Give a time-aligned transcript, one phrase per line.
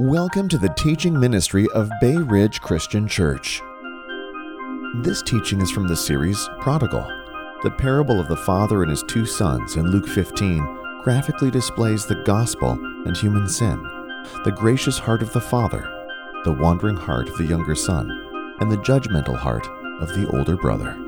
[0.00, 3.60] Welcome to the teaching ministry of Bay Ridge Christian Church.
[4.98, 7.02] This teaching is from the series Prodigal.
[7.64, 12.22] The parable of the father and his two sons in Luke 15 graphically displays the
[12.24, 13.82] gospel and human sin,
[14.44, 15.82] the gracious heart of the father,
[16.44, 18.08] the wandering heart of the younger son,
[18.60, 19.66] and the judgmental heart
[20.00, 21.07] of the older brother.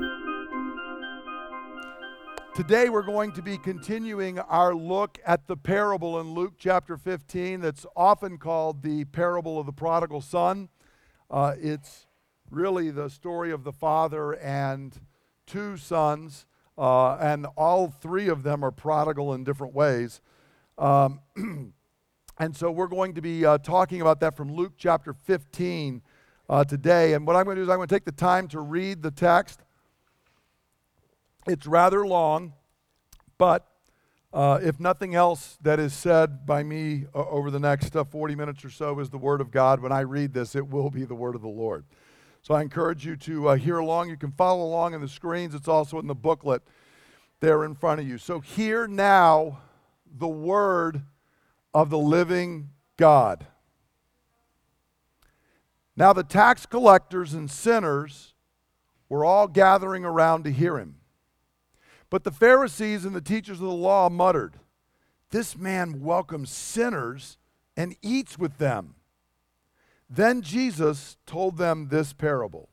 [2.53, 7.61] Today, we're going to be continuing our look at the parable in Luke chapter 15
[7.61, 10.67] that's often called the parable of the prodigal son.
[11.29, 12.07] Uh, it's
[12.49, 14.99] really the story of the father and
[15.47, 16.45] two sons,
[16.77, 20.19] uh, and all three of them are prodigal in different ways.
[20.77, 21.21] Um,
[22.37, 26.01] and so, we're going to be uh, talking about that from Luke chapter 15
[26.49, 27.13] uh, today.
[27.13, 29.01] And what I'm going to do is I'm going to take the time to read
[29.01, 29.61] the text.
[31.47, 32.53] It's rather long,
[33.37, 33.67] but
[34.31, 38.35] uh, if nothing else that is said by me uh, over the next uh, 40
[38.35, 41.03] minutes or so is the Word of God, when I read this, it will be
[41.03, 41.83] the Word of the Lord.
[42.43, 44.09] So I encourage you to uh, hear along.
[44.09, 46.61] You can follow along in the screens, it's also in the booklet
[47.39, 48.17] there in front of you.
[48.17, 49.61] So hear now
[50.05, 51.01] the Word
[51.73, 53.47] of the living God.
[55.97, 58.33] Now the tax collectors and sinners
[59.09, 61.00] were all gathering around to hear him.
[62.11, 64.59] But the Pharisees and the teachers of the law muttered,
[65.31, 67.37] This man welcomes sinners
[67.75, 68.95] and eats with them.
[70.09, 72.67] Then Jesus told them this parable.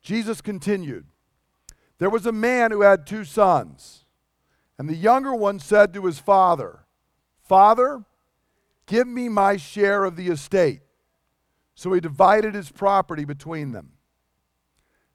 [0.00, 1.06] Jesus continued,
[1.98, 4.06] There was a man who had two sons,
[4.78, 6.86] and the younger one said to his father,
[7.42, 8.06] Father,
[8.86, 10.80] give me my share of the estate.
[11.74, 13.92] So he divided his property between them.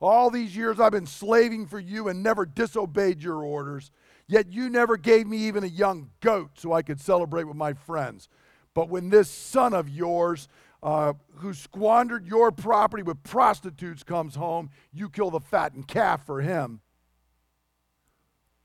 [0.00, 3.90] all these years I've been slaving for you and never disobeyed your orders.
[4.26, 7.72] Yet you never gave me even a young goat so I could celebrate with my
[7.72, 8.28] friends.
[8.74, 10.48] But when this son of yours,
[10.82, 16.40] uh, who squandered your property with prostitutes, comes home, you kill the fattened calf for
[16.40, 16.80] him.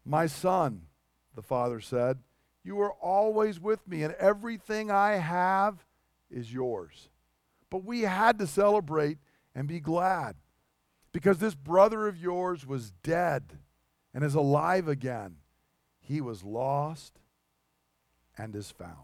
[0.05, 0.83] My son,
[1.33, 2.19] the father said,
[2.63, 5.85] you are always with me, and everything I have
[6.29, 7.09] is yours.
[7.69, 9.17] But we had to celebrate
[9.55, 10.35] and be glad
[11.13, 13.59] because this brother of yours was dead
[14.13, 15.37] and is alive again.
[16.01, 17.19] He was lost
[18.37, 18.97] and is found.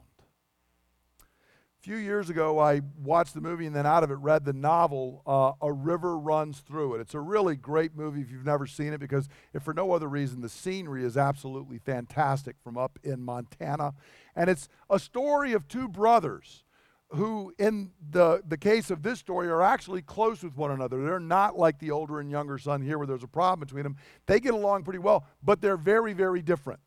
[1.21, 4.51] A few years ago, I watched the movie and then out of it read the
[4.51, 7.01] novel, uh, A River Runs Through It.
[7.01, 10.09] It's a really great movie if you've never seen it because, if for no other
[10.09, 13.93] reason, the scenery is absolutely fantastic from up in Montana.
[14.35, 16.65] And it's a story of two brothers
[17.11, 21.03] who, in the, the case of this story, are actually close with one another.
[21.03, 23.97] They're not like the older and younger son here, where there's a problem between them.
[24.27, 26.79] They get along pretty well, but they're very, very different.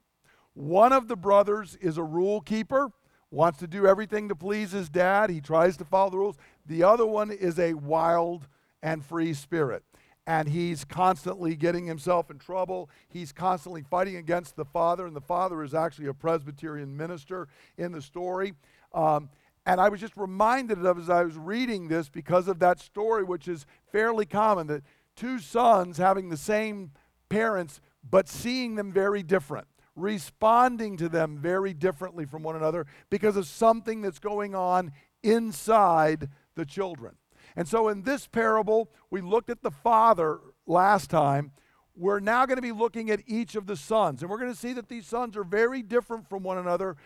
[0.54, 2.92] One of the brothers is a rule keeper,
[3.30, 5.30] wants to do everything to please his dad.
[5.30, 6.36] He tries to follow the rules.
[6.66, 8.46] The other one is a wild
[8.82, 9.82] and free spirit.
[10.24, 12.90] And he's constantly getting himself in trouble.
[13.08, 17.90] He's constantly fighting against the father, and the father is actually a Presbyterian minister in
[17.90, 18.52] the story.
[18.94, 19.30] Um,
[19.66, 23.24] and I was just reminded of as I was reading this because of that story,
[23.24, 24.82] which is fairly common that
[25.16, 26.92] two sons having the same
[27.28, 29.66] parents, but seeing them very different
[29.96, 34.92] responding to them very differently from one another because of something that's going on
[35.22, 37.16] inside the children.
[37.56, 41.52] And so in this parable, we looked at the father last time.
[41.94, 44.22] We're now going to be looking at each of the sons.
[44.22, 46.96] And we're going to see that these sons are very different from one another,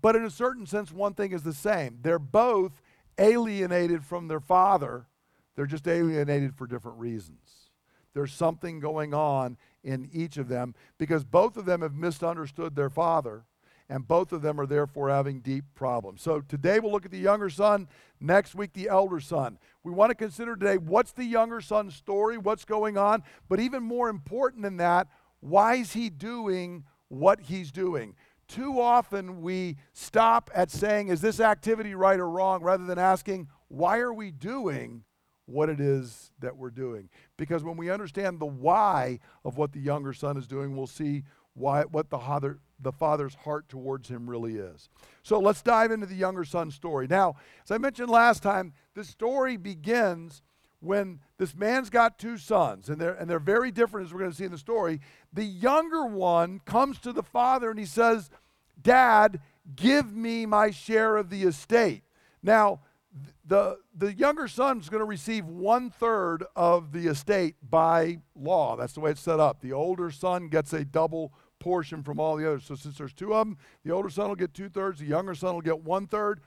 [0.00, 1.98] but in a certain sense, one thing is the same.
[2.02, 2.80] They're both
[3.18, 5.06] alienated from their father,
[5.54, 7.70] they're just alienated for different reasons.
[8.14, 12.88] There's something going on in each of them because both of them have misunderstood their
[12.88, 13.44] father
[13.88, 16.22] and both of them are therefore having deep problems.
[16.22, 17.88] So today we'll look at the younger son,
[18.18, 19.58] next week the elder son.
[19.84, 23.82] We want to consider today what's the younger son's story, what's going on, but even
[23.82, 25.08] more important than that,
[25.40, 28.14] why is he doing what he's doing?
[28.48, 33.48] Too often we stop at saying, is this activity right or wrong, rather than asking,
[33.68, 35.04] why are we doing
[35.46, 37.08] what it is that we're doing.
[37.36, 41.22] Because when we understand the why of what the younger son is doing, we'll see
[41.54, 44.90] why, what the, father, the father's heart towards him really is.
[45.22, 47.06] So let's dive into the younger son's story.
[47.08, 50.42] Now, as I mentioned last time, the story begins
[50.86, 54.30] when this man's got two sons, and they're, and they're very different as we're going
[54.30, 55.00] to see in the story.
[55.32, 58.30] The younger one comes to the father and he says,
[58.80, 59.40] Dad,
[59.74, 62.04] give me my share of the estate.
[62.42, 62.80] Now,
[63.46, 68.76] the, the younger son is going to receive one third of the estate by law.
[68.76, 69.60] That's the way it's set up.
[69.60, 72.64] The older son gets a double portion from all the others.
[72.64, 75.34] So since there's two of them, the older son will get two thirds, the younger
[75.34, 76.40] son will get one third.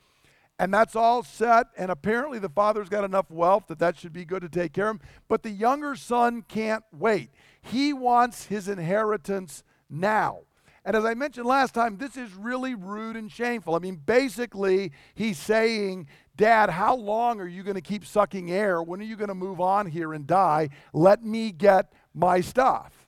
[0.60, 1.68] And that's all set.
[1.78, 4.90] And apparently the father's got enough wealth that that should be good to take care
[4.90, 5.02] of him.
[5.28, 7.32] But the younger son can't wait.
[7.62, 10.42] He wants his inheritance now.
[10.86, 13.76] And as I mentioned last time, this is really rude and shameful.
[13.76, 18.82] I mean, basically, he's saying Dad, how long are you going to keep sucking air?
[18.82, 20.70] When are you going to move on here and die?
[20.94, 23.08] Let me get my stuff.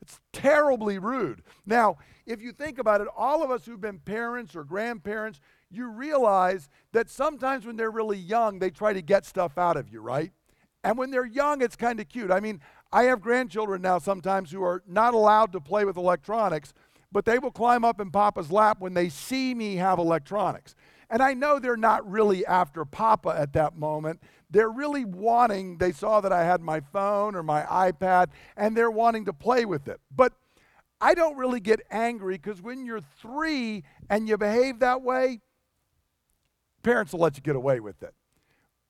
[0.00, 1.42] It's terribly rude.
[1.66, 5.88] Now, if you think about it, all of us who've been parents or grandparents, you
[5.88, 10.00] realize that sometimes when they're really young, they try to get stuff out of you,
[10.00, 10.32] right?
[10.84, 12.30] And when they're young, it's kind of cute.
[12.30, 12.60] I mean,
[12.92, 16.72] I have grandchildren now sometimes who are not allowed to play with electronics,
[17.12, 20.74] but they will climb up in Papa's lap when they see me have electronics.
[21.10, 24.22] And I know they're not really after Papa at that moment.
[24.50, 28.90] They're really wanting, they saw that I had my phone or my iPad, and they're
[28.90, 30.00] wanting to play with it.
[30.14, 30.34] But
[31.00, 35.40] I don't really get angry because when you're three and you behave that way,
[36.82, 38.14] parents will let you get away with it.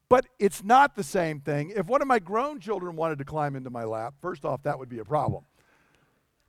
[0.09, 1.73] But it's not the same thing.
[1.77, 4.79] If one of my grown children wanted to climb into my lap, first off, that
[4.79, 5.45] would be a problem.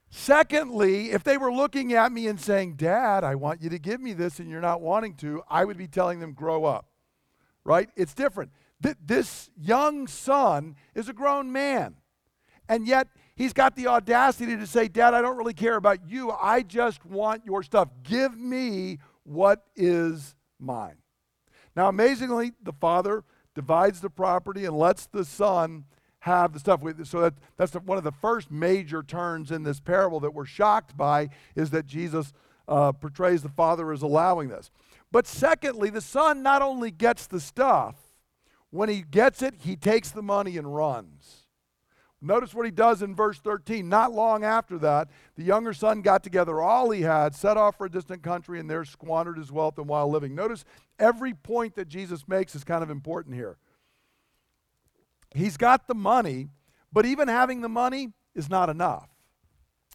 [0.10, 4.02] Secondly, if they were looking at me and saying, Dad, I want you to give
[4.02, 6.88] me this and you're not wanting to, I would be telling them, grow up.
[7.64, 7.90] Right?
[7.96, 8.52] It's different.
[8.82, 11.96] Th- this young son is a grown man.
[12.68, 16.32] And yet, he's got the audacity to say, Dad, I don't really care about you.
[16.32, 17.90] I just want your stuff.
[18.04, 20.98] Give me what is mine.
[21.76, 23.24] Now, amazingly, the father
[23.56, 25.86] divides the property and lets the son
[26.20, 26.82] have the stuff.
[27.04, 30.98] So that, that's one of the first major turns in this parable that we're shocked
[30.98, 32.34] by is that Jesus
[32.68, 34.70] uh, portrays the Father as allowing this.
[35.12, 37.96] But secondly, the Son not only gets the stuff,
[38.70, 41.48] when he gets it, he takes the money and runs.
[42.22, 43.88] Notice what he does in verse 13.
[43.88, 47.86] Not long after that, the younger son got together all he had, set off for
[47.86, 50.36] a distant country, and there squandered his wealth and while living.
[50.36, 50.66] Notice
[51.00, 53.58] every point that Jesus makes is kind of important here.
[55.34, 56.50] He's got the money,
[56.92, 59.10] but even having the money is not enough.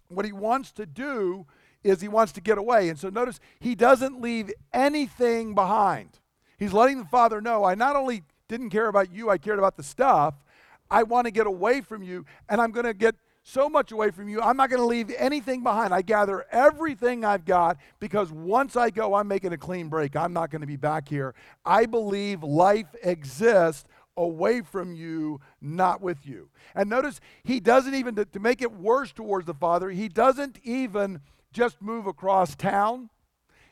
[0.09, 1.47] What he wants to do
[1.83, 2.89] is he wants to get away.
[2.89, 6.21] And so notice he doesn't leave anything behind.
[6.59, 9.77] He's letting the father know I not only didn't care about you, I cared about
[9.77, 10.35] the stuff.
[10.91, 14.11] I want to get away from you, and I'm going to get so much away
[14.11, 15.93] from you, I'm not going to leave anything behind.
[15.93, 20.17] I gather everything I've got because once I go, I'm making a clean break.
[20.17, 21.35] I'm not going to be back here.
[21.65, 23.85] I believe life exists
[24.17, 26.49] away from you, not with you.
[26.75, 31.21] And notice he doesn't even, to, make it worse towards the Father, he doesn't even
[31.53, 33.11] just move across town.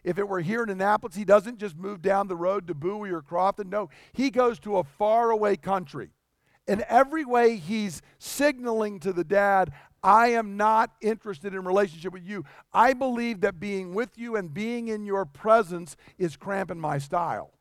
[0.05, 3.11] If it were here in Annapolis, he doesn't just move down the road to Bowie
[3.11, 3.71] or Crofton.
[3.71, 6.11] No, he goes to a faraway country.
[6.66, 12.25] In every way, he's signaling to the dad, I am not interested in relationship with
[12.25, 12.45] you.
[12.73, 17.52] I believe that being with you and being in your presence is cramping my style.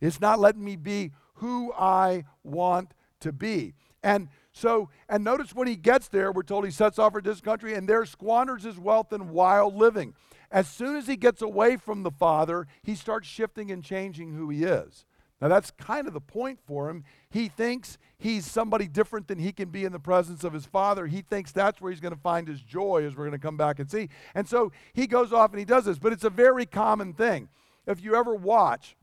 [0.00, 3.74] It's not letting me be who I want to be.
[4.02, 7.40] And so, and notice when he gets there, we're told he sets off for this
[7.40, 10.14] country and there squanders his wealth in wild living.
[10.50, 14.48] As soon as he gets away from the Father, he starts shifting and changing who
[14.48, 15.04] he is.
[15.40, 17.04] Now, that's kind of the point for him.
[17.28, 21.06] He thinks he's somebody different than he can be in the presence of his father.
[21.06, 23.58] He thinks that's where he's going to find his joy, as we're going to come
[23.58, 24.08] back and see.
[24.34, 27.48] And so he goes off and he does this, but it's a very common thing.
[27.86, 28.96] If you ever watch,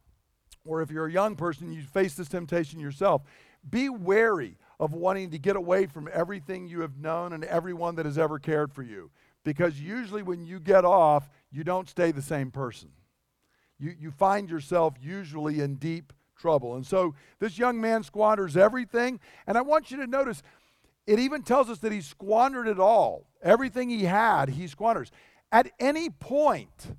[0.66, 3.22] or if you're a young person, you face this temptation yourself,
[3.70, 8.08] be wary of wanting to get away from everything you have known and everyone that
[8.08, 9.12] has ever cared for you.
[9.44, 12.90] Because usually when you get off, you don't stay the same person.
[13.78, 16.12] You, you find yourself usually in deep
[16.44, 16.76] trouble.
[16.76, 19.22] And so this young man squanders everything.
[19.48, 20.44] And I want you to notice,
[21.08, 23.28] it even tells us that he squandered it all.
[23.42, 25.10] Everything he had, he squanders.
[25.54, 26.98] At any point,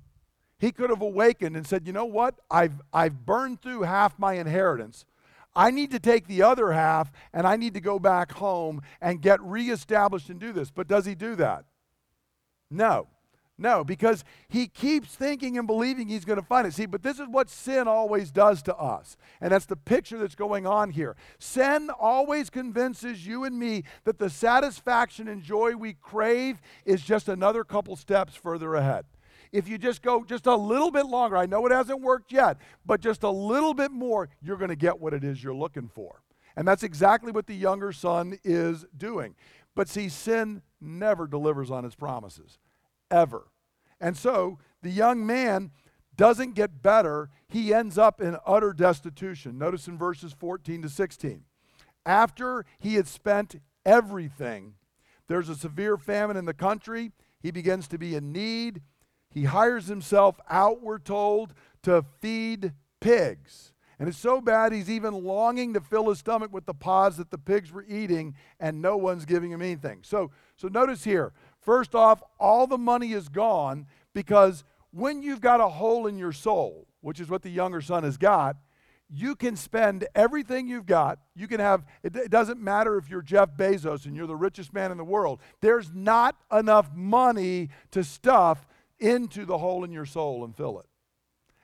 [0.57, 2.39] he could have awakened and said, You know what?
[2.49, 5.05] I've, I've burned through half my inheritance.
[5.55, 9.21] I need to take the other half and I need to go back home and
[9.21, 10.71] get reestablished and do this.
[10.71, 11.65] But does he do that?
[12.71, 13.07] No.
[13.57, 16.73] No, because he keeps thinking and believing he's going to find it.
[16.73, 19.15] See, but this is what sin always does to us.
[19.39, 21.15] And that's the picture that's going on here.
[21.39, 27.29] Sin always convinces you and me that the satisfaction and joy we crave is just
[27.29, 29.05] another couple steps further ahead
[29.51, 32.57] if you just go just a little bit longer, I know it hasn't worked yet,
[32.85, 35.87] but just a little bit more, you're going to get what it is you're looking
[35.87, 36.21] for.
[36.57, 39.35] And that's exactly what the younger son is doing.
[39.73, 42.59] But see, sin never delivers on its promises,
[43.09, 43.47] ever.
[43.99, 45.71] And so the young man
[46.15, 49.57] doesn't get better, he ends up in utter destitution.
[49.57, 51.43] Notice in verses 14 to 16.
[52.05, 54.75] After he had spent everything,
[55.27, 57.11] there's a severe famine in the country.
[57.41, 58.81] He begins to be in need.
[59.29, 63.73] He hires himself out, we're told, to feed pigs.
[63.99, 67.31] And it's so bad he's even longing to fill his stomach with the pods that
[67.31, 69.99] the pigs were eating, and no one's giving him anything.
[70.03, 71.33] So, so notice here,
[71.65, 76.31] first off, all the money is gone because when you've got a hole in your
[76.31, 78.55] soul, which is what the younger son has got,
[79.09, 81.19] you can spend everything you've got.
[81.35, 84.73] You can have, it, it, doesn't matter if you're Jeff Bezos and you're the richest
[84.73, 85.41] man in the world.
[85.61, 88.65] There's not enough money to stuff
[88.99, 90.87] into the hole in your soul and fill it.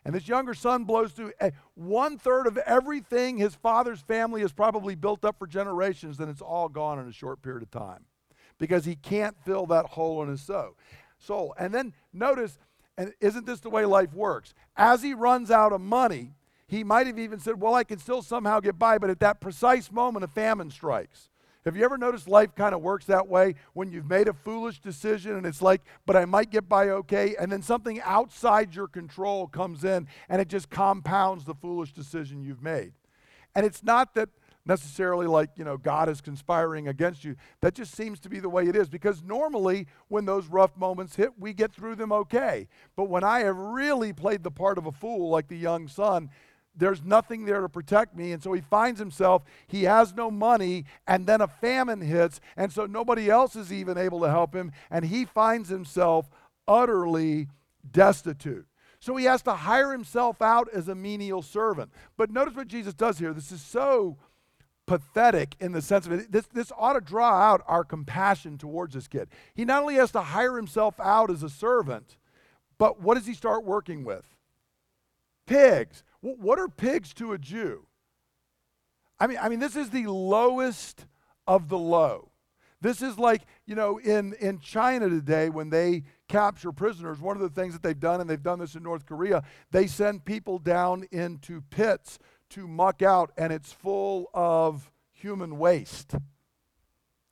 [0.04, 4.52] And this younger son blows through eh, one third of everything his father's family has
[4.52, 8.06] probably built up for generations, and it's all gone in a short period of time
[8.62, 10.48] because he can't fill that hole in his
[11.18, 11.56] soul.
[11.58, 12.60] And then notice,
[12.96, 14.54] and isn't this the way life works?
[14.78, 16.36] As he runs out of money,
[16.68, 19.42] he might have even said, Well, I can still somehow get by, but at that
[19.42, 21.30] precise moment, a famine strikes.
[21.66, 24.80] Have you ever noticed life kind of works that way when you've made a foolish
[24.80, 28.88] decision and it's like, but I might get by okay, and then something outside your
[28.88, 32.94] control comes in and it just compounds the foolish decision you've made?
[33.56, 34.30] And it's not that
[34.66, 37.36] necessarily like, you know, God is conspiring against you.
[37.62, 41.16] That just seems to be the way it is because normally when those rough moments
[41.16, 42.68] hit, we get through them okay.
[42.96, 46.30] But when I have really played the part of a fool like the young son,
[46.76, 48.32] there's nothing there to protect me.
[48.32, 52.72] And so he finds himself, he has no money, and then a famine hits, and
[52.72, 56.30] so nobody else is even able to help him, and he finds himself
[56.68, 57.48] utterly
[57.92, 58.66] destitute.
[59.00, 61.92] So he has to hire himself out as a menial servant.
[62.18, 63.34] But notice what Jesus does here.
[63.34, 64.18] This is so
[64.92, 66.30] pathetic in the sense of it.
[66.34, 69.30] This, this ought to draw out our compassion towards this kid.
[69.54, 72.18] He not only has to hire himself out as a servant,
[72.78, 74.26] but what does he start working with?
[75.48, 76.04] Pigs.
[76.20, 77.86] What are pigs to a Jew?
[79.18, 81.06] I mean, I mean, this is the lowest
[81.48, 82.32] of the low.
[82.82, 87.42] This is like, you know, in, in China today, when they capture prisoners, one of
[87.42, 90.60] the things that they've done, and they've done this in North Korea, they send people
[90.60, 92.20] down into pits
[92.52, 96.16] to muck out, and it's full of human waste.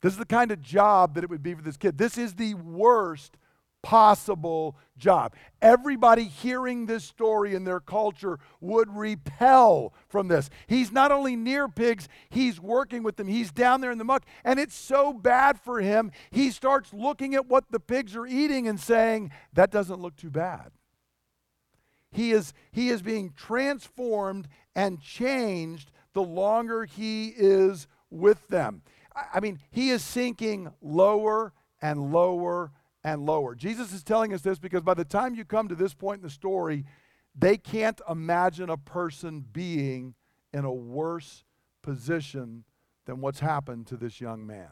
[0.02, 1.98] This is the kind of job that it would be for this kid.
[1.98, 3.36] This is the worst
[3.82, 5.34] possible job.
[5.62, 10.50] Everybody hearing this story in their culture would repel from this.
[10.66, 13.26] He's not only near pigs, he's working with them.
[13.26, 16.12] He's down there in the muck, and it's so bad for him.
[16.30, 20.30] He starts looking at what the pigs are eating and saying, That doesn't look too
[20.30, 20.72] bad.
[22.12, 24.48] He is, he is being transformed
[24.80, 28.80] and changed the longer he is with them.
[29.14, 32.72] I mean, he is sinking lower and lower
[33.04, 33.54] and lower.
[33.54, 36.22] Jesus is telling us this because by the time you come to this point in
[36.22, 36.86] the story,
[37.34, 40.14] they can't imagine a person being
[40.54, 41.44] in a worse
[41.82, 42.64] position
[43.04, 44.70] than what's happened to this young man.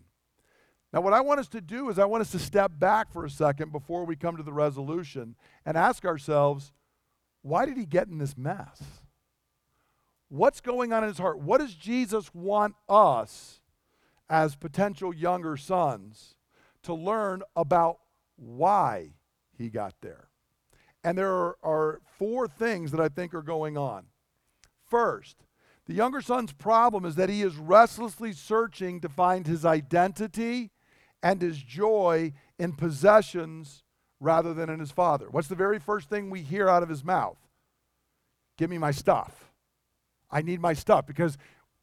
[0.90, 3.26] Now, what I want us to do is I want us to step back for
[3.26, 5.36] a second before we come to the resolution
[5.66, 6.72] and ask ourselves,
[7.42, 8.82] why did he get in this mess?
[10.28, 11.38] What's going on in his heart?
[11.38, 13.60] What does Jesus want us
[14.28, 16.34] as potential younger sons
[16.82, 17.98] to learn about
[18.36, 19.14] why
[19.56, 20.28] he got there?
[21.02, 24.06] And there are, are four things that I think are going on.
[24.86, 25.36] First,
[25.86, 30.70] the younger son's problem is that he is restlessly searching to find his identity
[31.22, 33.82] and his joy in possessions
[34.20, 35.28] rather than in his father.
[35.30, 37.38] What's the very first thing we hear out of his mouth?
[38.58, 39.47] Give me my stuff.
[40.30, 41.38] I need my stuff because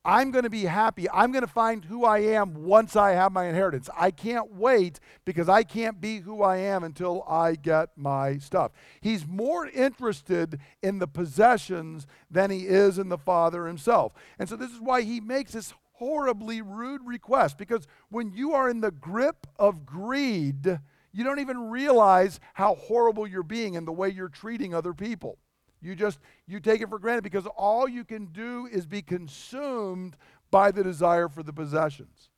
[0.05, 1.09] I'm going to be happy.
[1.09, 3.89] I'm going to find who I am once I have my inheritance.
[3.97, 8.71] I can't wait because I can't be who I am until I get my stuff.
[9.01, 14.13] He's more interested in the possessions than he is in the Father himself.
[14.37, 18.69] And so this is why he makes this horribly rude request because when you are
[18.69, 20.79] in the grip of greed,
[21.13, 25.39] you don't even realize how horrible you're being and the way you're treating other people.
[25.85, 30.17] You just you take it for granted because all you can do is be consumed
[30.49, 32.29] by the desire for the possessions.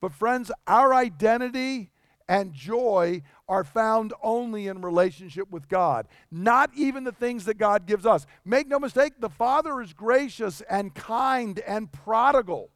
[0.00, 1.92] But friends, our identity
[2.28, 7.86] and joy are found only in relationship with God, not even the things that God
[7.86, 8.26] gives us.
[8.44, 12.70] Make no mistake, the Father is gracious and kind and prodigal.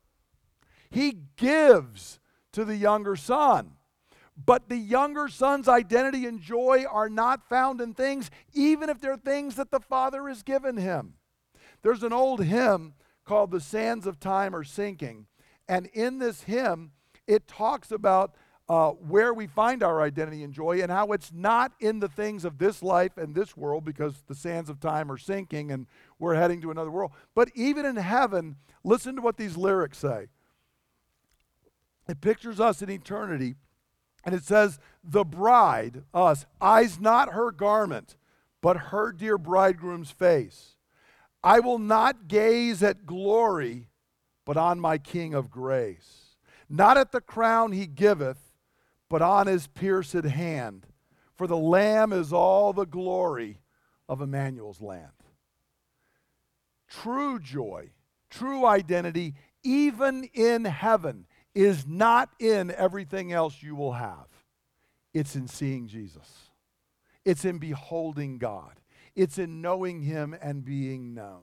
[0.89, 2.21] He gives
[2.53, 3.73] to the younger son.
[4.45, 9.17] But the younger son's identity and joy are not found in things, even if they're
[9.17, 11.15] things that the father has given him.
[11.83, 12.95] There's an old hymn
[13.25, 15.27] called The Sands of Time Are Sinking.
[15.69, 16.93] And in this hymn,
[17.27, 18.35] it talks about
[18.69, 22.45] uh, where we find our identity and joy and how it's not in the things
[22.45, 25.87] of this life and this world because the sands of time are sinking and
[26.19, 27.13] we're heading to another world.
[27.35, 30.29] But even in heaven, listen to what these lyrics say.
[32.09, 33.57] It pictures us in eternity,
[34.25, 38.17] and it says, The bride, us, eyes not her garment,
[38.61, 40.77] but her dear bridegroom's face.
[41.45, 43.89] I will not gaze at glory,
[44.45, 46.37] but on my King of grace.
[46.69, 48.53] Not at the crown he giveth,
[49.09, 50.87] but on his pierced hand.
[51.37, 53.59] For the Lamb is all the glory
[54.09, 55.11] of Emmanuel's land.
[56.89, 57.91] True joy,
[58.31, 64.27] true identity, even in heaven, is not in everything else you will have.
[65.13, 66.51] It's in seeing Jesus,
[67.25, 68.81] it's in beholding God,
[69.15, 71.43] it's in knowing Him and being known.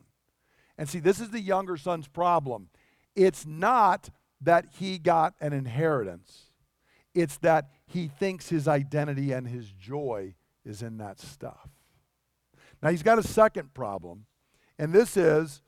[0.77, 2.69] And see, this is the younger son's problem.
[3.15, 4.09] It's not
[4.41, 6.45] that he got an inheritance,
[7.13, 11.67] it's that he thinks his identity and his joy is in that stuff.
[12.81, 14.25] Now, he's got a second problem,
[14.77, 15.61] and this is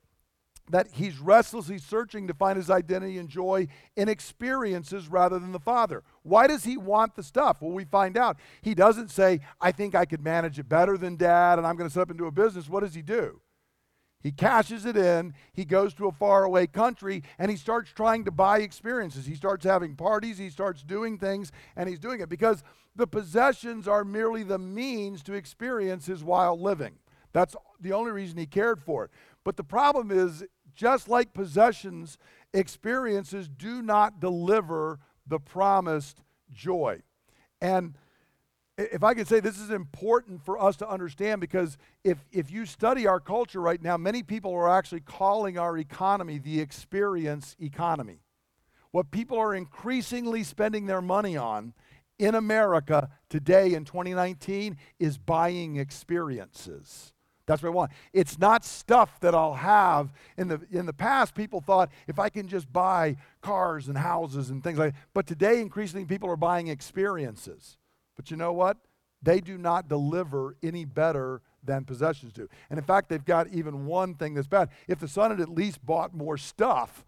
[0.71, 5.59] that he's restlessly searching to find his identity and joy in experiences rather than the
[5.59, 6.03] Father.
[6.23, 7.57] Why does he want the stuff?
[7.61, 8.37] Well, we find out.
[8.61, 11.89] He doesn't say, I think I could manage it better than dad and I'm going
[11.89, 12.69] to set up into a business.
[12.69, 13.41] What does he do?
[14.23, 18.31] He cashes it in, he goes to a faraway country, and he starts trying to
[18.31, 19.25] buy experiences.
[19.25, 22.63] He starts having parties, he starts doing things, and he's doing it because
[22.95, 26.99] the possessions are merely the means to experience his wild living.
[27.33, 29.11] That's the only reason he cared for it.
[29.43, 30.43] But the problem is,
[30.75, 32.17] just like possessions,
[32.53, 37.01] experiences do not deliver the promised joy.
[37.61, 37.95] And
[38.77, 42.65] if I could say this is important for us to understand because if, if you
[42.65, 48.21] study our culture right now, many people are actually calling our economy the experience economy.
[48.91, 51.73] What people are increasingly spending their money on
[52.19, 57.13] in America today in 2019 is buying experiences.
[57.51, 57.91] That's what I want.
[58.13, 60.13] It's not stuff that I'll have.
[60.37, 64.51] In the, in the past, people thought if I can just buy cars and houses
[64.51, 64.99] and things like that.
[65.13, 67.75] But today, increasingly, people are buying experiences.
[68.15, 68.77] But you know what?
[69.21, 72.47] They do not deliver any better than possessions do.
[72.69, 74.69] And in fact, they've got even one thing that's bad.
[74.87, 77.03] If the son had at least bought more stuff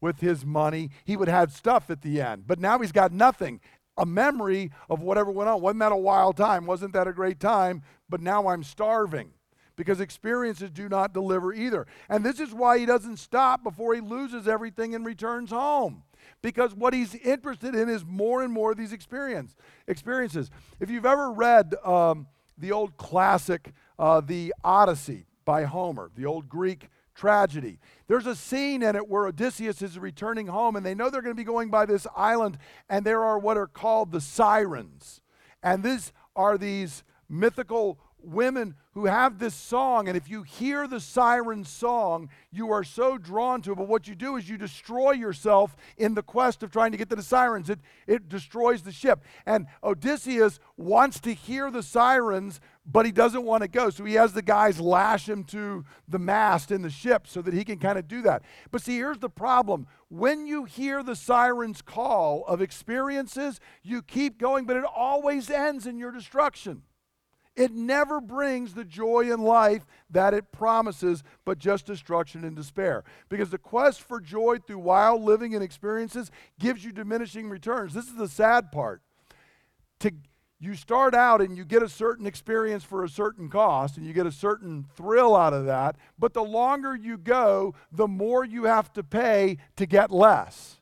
[0.00, 2.48] with his money, he would have stuff at the end.
[2.48, 3.60] But now he's got nothing.
[3.96, 5.60] A memory of whatever went on.
[5.60, 6.66] Wasn't that a wild time?
[6.66, 7.82] Wasn't that a great time?
[8.08, 9.30] But now I'm starving
[9.76, 11.86] because experiences do not deliver either.
[12.08, 16.02] And this is why he doesn't stop before he loses everything and returns home.
[16.42, 19.56] Because what he's interested in is more and more of these experience,
[19.86, 20.50] experiences.
[20.80, 22.26] If you've ever read um,
[22.58, 27.78] the old classic, uh, The Odyssey by Homer, the old Greek tragedy.
[28.08, 31.34] There's a scene in it where Odysseus is returning home and they know they're going
[31.34, 32.58] to be going by this island
[32.88, 35.20] and there are what are called the sirens.
[35.62, 41.00] And these are these mythical women who have this song, and if you hear the
[41.00, 43.76] siren song, you are so drawn to it.
[43.76, 47.10] But what you do is you destroy yourself in the quest of trying to get
[47.10, 47.68] to the sirens.
[47.68, 49.24] It, it destroys the ship.
[49.46, 53.90] And Odysseus wants to hear the sirens, but he doesn't want to go.
[53.90, 57.52] So he has the guys lash him to the mast in the ship so that
[57.52, 58.42] he can kind of do that.
[58.70, 59.88] But see, here's the problem.
[60.08, 65.86] When you hear the siren's call of experiences, you keep going, but it always ends
[65.86, 66.82] in your destruction.
[67.56, 73.04] It never brings the joy in life that it promises, but just destruction and despair.
[73.28, 77.94] Because the quest for joy through wild living and experiences gives you diminishing returns.
[77.94, 79.02] This is the sad part.
[80.00, 80.12] To,
[80.58, 84.12] you start out and you get a certain experience for a certain cost and you
[84.12, 88.64] get a certain thrill out of that, but the longer you go, the more you
[88.64, 90.80] have to pay to get less.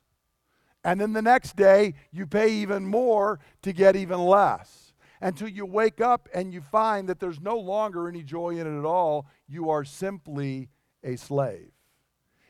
[0.83, 4.82] And then the next day, you pay even more to get even less
[5.23, 8.77] until you wake up and you find that there's no longer any joy in it
[8.77, 9.25] at all.
[9.47, 10.69] You are simply
[11.01, 11.71] a slave.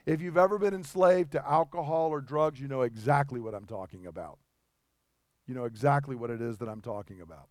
[0.07, 4.07] If you've ever been enslaved to alcohol or drugs, you know exactly what I'm talking
[4.07, 4.39] about.
[5.45, 7.47] You know exactly what it is that I'm talking about.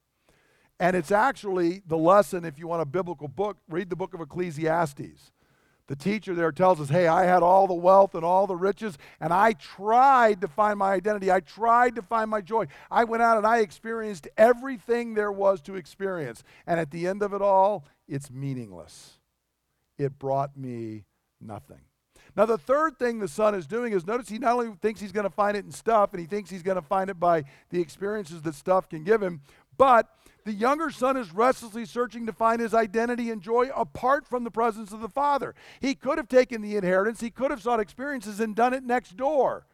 [0.80, 4.20] And it's actually the lesson, if you want a biblical book, read the book of
[4.20, 5.30] Ecclesiastes.
[5.88, 8.96] The teacher there tells us, hey, I had all the wealth and all the riches,
[9.20, 11.30] and I tried to find my identity.
[11.30, 12.66] I tried to find my joy.
[12.90, 16.44] I went out and I experienced everything there was to experience.
[16.66, 19.18] And at the end of it all, it's meaningless.
[19.98, 21.04] It brought me
[21.40, 21.80] nothing.
[22.34, 25.12] Now, the third thing the son is doing is notice he not only thinks he's
[25.12, 27.44] going to find it in stuff, and he thinks he's going to find it by
[27.70, 29.42] the experiences that stuff can give him,
[29.76, 30.08] but
[30.44, 34.50] the younger son is restlessly searching to find his identity and joy apart from the
[34.50, 35.54] presence of the father.
[35.80, 39.16] He could have taken the inheritance, he could have sought experiences and done it next
[39.16, 39.66] door,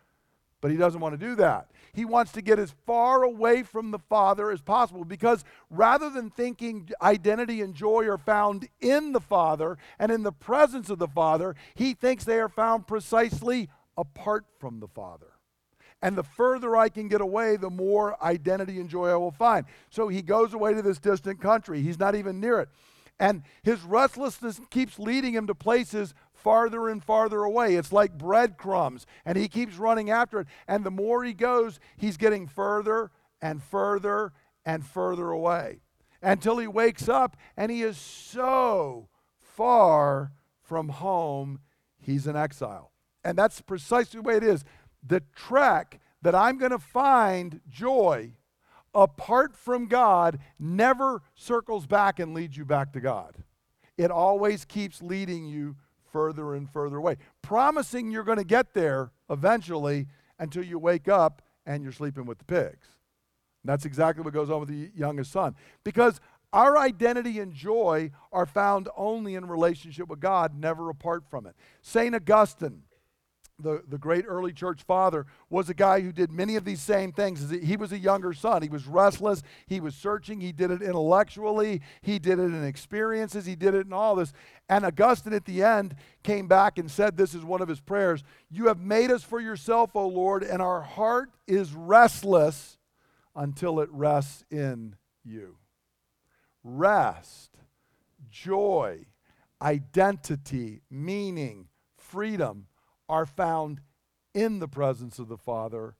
[0.61, 1.70] but he doesn't want to do that.
[1.94, 6.31] He wants to get as far away from the father as possible because rather than
[6.31, 11.09] thinking identity and joy are found in the father and in the presence of the
[11.09, 15.38] father, he thinks they are found precisely apart from the father.
[16.00, 19.66] And the further I can get away, the more identity and joy I will find.
[19.90, 21.82] So he goes away to this distant country.
[21.82, 22.68] He's not even near it.
[23.18, 27.74] And his restlessness keeps leading him to places farther and farther away.
[27.74, 30.46] It's like breadcrumbs, and he keeps running after it.
[30.68, 33.11] And the more he goes, he's getting further
[33.42, 34.32] and further
[34.64, 35.80] and further away
[36.22, 39.08] until he wakes up and he is so
[39.38, 40.32] far
[40.62, 41.61] from home,
[41.98, 42.92] he's in exile.
[43.24, 44.64] And that's precisely the way it is
[45.06, 48.32] the trek that I'm going to find joy
[48.94, 53.37] apart from God never circles back and leads you back to God.
[53.96, 55.76] It always keeps leading you
[56.12, 60.06] further and further away, promising you're going to get there eventually
[60.38, 62.87] until you wake up and you're sleeping with the pigs.
[63.62, 65.54] And that's exactly what goes on with the youngest son.
[65.84, 66.20] Because
[66.52, 71.54] our identity and joy are found only in relationship with God, never apart from it.
[71.82, 72.14] St.
[72.14, 72.84] Augustine
[73.61, 77.12] the, the great early church father, was a guy who did many of these same
[77.12, 77.51] things.
[77.51, 78.62] He was a younger son.
[78.62, 79.42] He was restless.
[79.66, 80.40] He was searching.
[80.40, 81.83] He did it intellectually.
[82.01, 83.47] He did it in experiences.
[83.47, 84.33] He did it in all this.
[84.68, 88.23] And Augustine at the end came back and said, This is one of his prayers
[88.51, 92.79] You have made us for yourself, O Lord, and our heart is restless
[93.35, 95.57] until it rests in you.
[96.62, 97.57] Rest,
[98.31, 99.07] joy,
[99.61, 102.66] identity, meaning, freedom
[103.09, 103.81] are found
[104.35, 105.97] in the presence of the Father,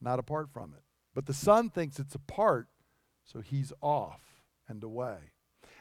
[0.00, 0.82] not apart from it.
[1.14, 2.68] But the Son thinks it's apart,
[3.24, 4.20] so he's off
[4.68, 5.32] and away.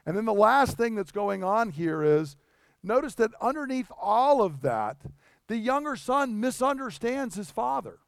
[0.06, 2.36] And then the last thing that's going on here is
[2.84, 4.98] notice that underneath all of that,
[5.48, 8.00] the younger son misunderstands his father.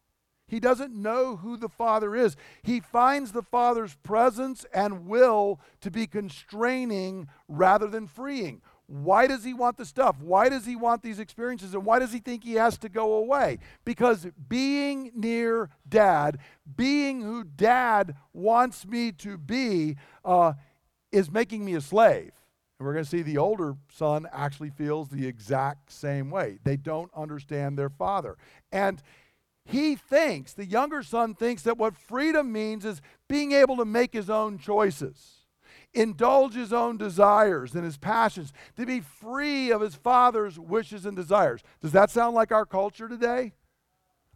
[0.48, 2.38] He doesn't know who the Father is.
[2.64, 8.62] He finds the Father's presence and will to be constraining rather than freeing.
[8.88, 10.16] Why does he want the stuff?
[10.22, 11.74] Why does he want these experiences?
[11.74, 13.60] And why does he think he has to go away?
[13.84, 16.40] Because being near dad,
[16.76, 20.54] being who dad wants me to be, uh,
[21.12, 22.32] is making me a slave.
[22.80, 26.60] And we're going to see the older son actually feels the exact same way.
[26.64, 28.38] They don't understand their father.
[28.72, 29.02] And
[29.66, 34.14] he thinks, the younger son thinks that what freedom means is being able to make
[34.14, 35.37] his own choices
[35.98, 41.16] indulge his own desires and his passions, to be free of his father's wishes and
[41.16, 41.62] desires.
[41.82, 43.54] Does that sound like our culture today?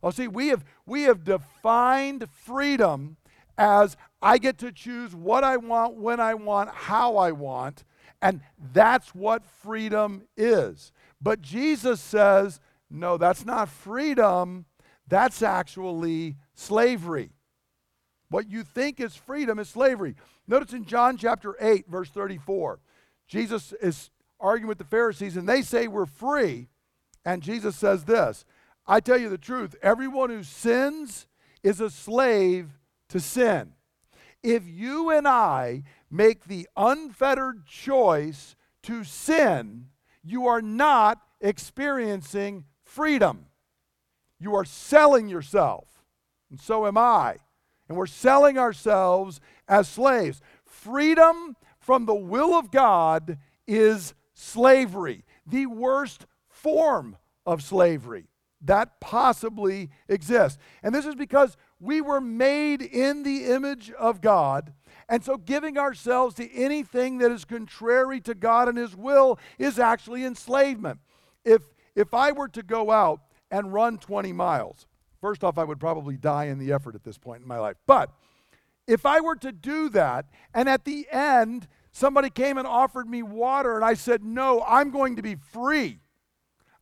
[0.04, 3.18] Oh, see, we have, we have defined freedom
[3.58, 7.84] as I get to choose what I want, when I want, how I want,
[8.22, 8.42] and
[8.74, 10.92] that's what freedom is.
[11.22, 14.66] But Jesus says, no, that's not freedom,
[15.08, 17.32] that's actually slavery.
[18.32, 20.16] What you think is freedom is slavery.
[20.48, 22.80] Notice in John chapter 8, verse 34,
[23.28, 26.70] Jesus is arguing with the Pharisees, and they say we're free.
[27.26, 28.46] And Jesus says this
[28.88, 31.28] I tell you the truth everyone who sins
[31.62, 32.70] is a slave
[33.10, 33.74] to sin.
[34.42, 39.88] If you and I make the unfettered choice to sin,
[40.24, 43.48] you are not experiencing freedom.
[44.40, 45.86] You are selling yourself,
[46.50, 47.36] and so am I.
[47.92, 50.40] And we're selling ourselves as slaves.
[50.64, 58.30] Freedom from the will of God is slavery, the worst form of slavery
[58.62, 60.58] that possibly exists.
[60.82, 64.72] And this is because we were made in the image of God.
[65.10, 69.80] And so giving ourselves to anything that is contrary to God and His will is
[69.80, 71.02] actually enslavement.
[71.44, 74.88] If, if I were to go out and run 20 miles,
[75.22, 77.78] first off, I would probably die in the effort at this point in my life.
[77.88, 78.12] But
[78.88, 83.24] if I were to do that, and at the end, somebody came and offered me
[83.24, 86.00] water, and I said, No, I'm going to be free.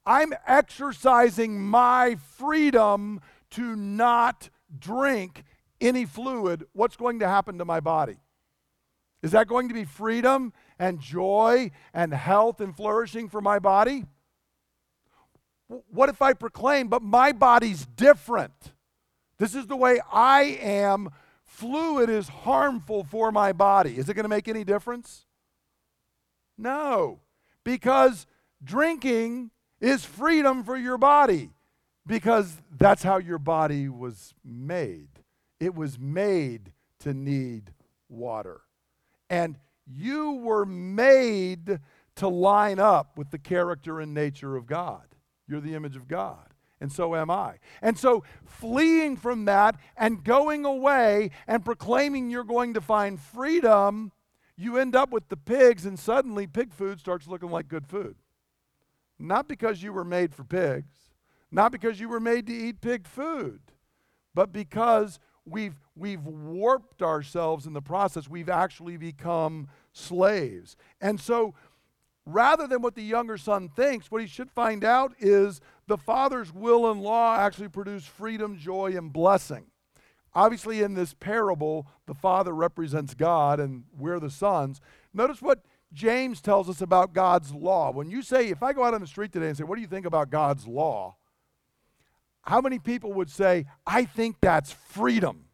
[0.05, 3.21] I'm exercising my freedom
[3.51, 5.43] to not drink
[5.81, 6.65] any fluid.
[6.73, 8.17] What's going to happen to my body?
[9.21, 14.05] Is that going to be freedom and joy and health and flourishing for my body?
[15.91, 18.73] What if I proclaim, but my body's different?
[19.37, 21.09] This is the way I am.
[21.45, 23.97] Fluid is harmful for my body.
[23.97, 25.25] Is it going to make any difference?
[26.57, 27.19] No,
[27.63, 28.25] because
[28.63, 31.51] drinking is freedom for your body,
[32.05, 35.09] because that's how your body was made.
[35.59, 37.71] It was made to need
[38.09, 38.61] water.
[39.29, 41.79] And you were made
[42.15, 45.08] to line up with the character and nature of God.
[45.49, 46.53] You're the image of God.
[46.79, 47.55] And so am I.
[47.81, 54.13] And so, fleeing from that and going away and proclaiming you're going to find freedom,
[54.55, 58.15] you end up with the pigs, and suddenly pig food starts looking like good food.
[59.17, 60.93] Not because you were made for pigs,
[61.51, 63.59] not because you were made to eat pig food,
[64.33, 68.29] but because we've, we've warped ourselves in the process.
[68.29, 70.77] We've actually become slaves.
[71.01, 71.55] And so,
[72.25, 76.53] rather than what the younger son thinks, what he should find out is the father's
[76.53, 79.65] will and law actually produce freedom, joy, and blessing.
[80.35, 84.79] Obviously, in this parable, the father represents God and we're the sons.
[85.13, 87.91] Notice what James tells us about God's law.
[87.91, 89.81] When you say, if I go out on the street today and say, What do
[89.81, 91.15] you think about God's law?
[92.43, 95.45] How many people would say, I think that's freedom?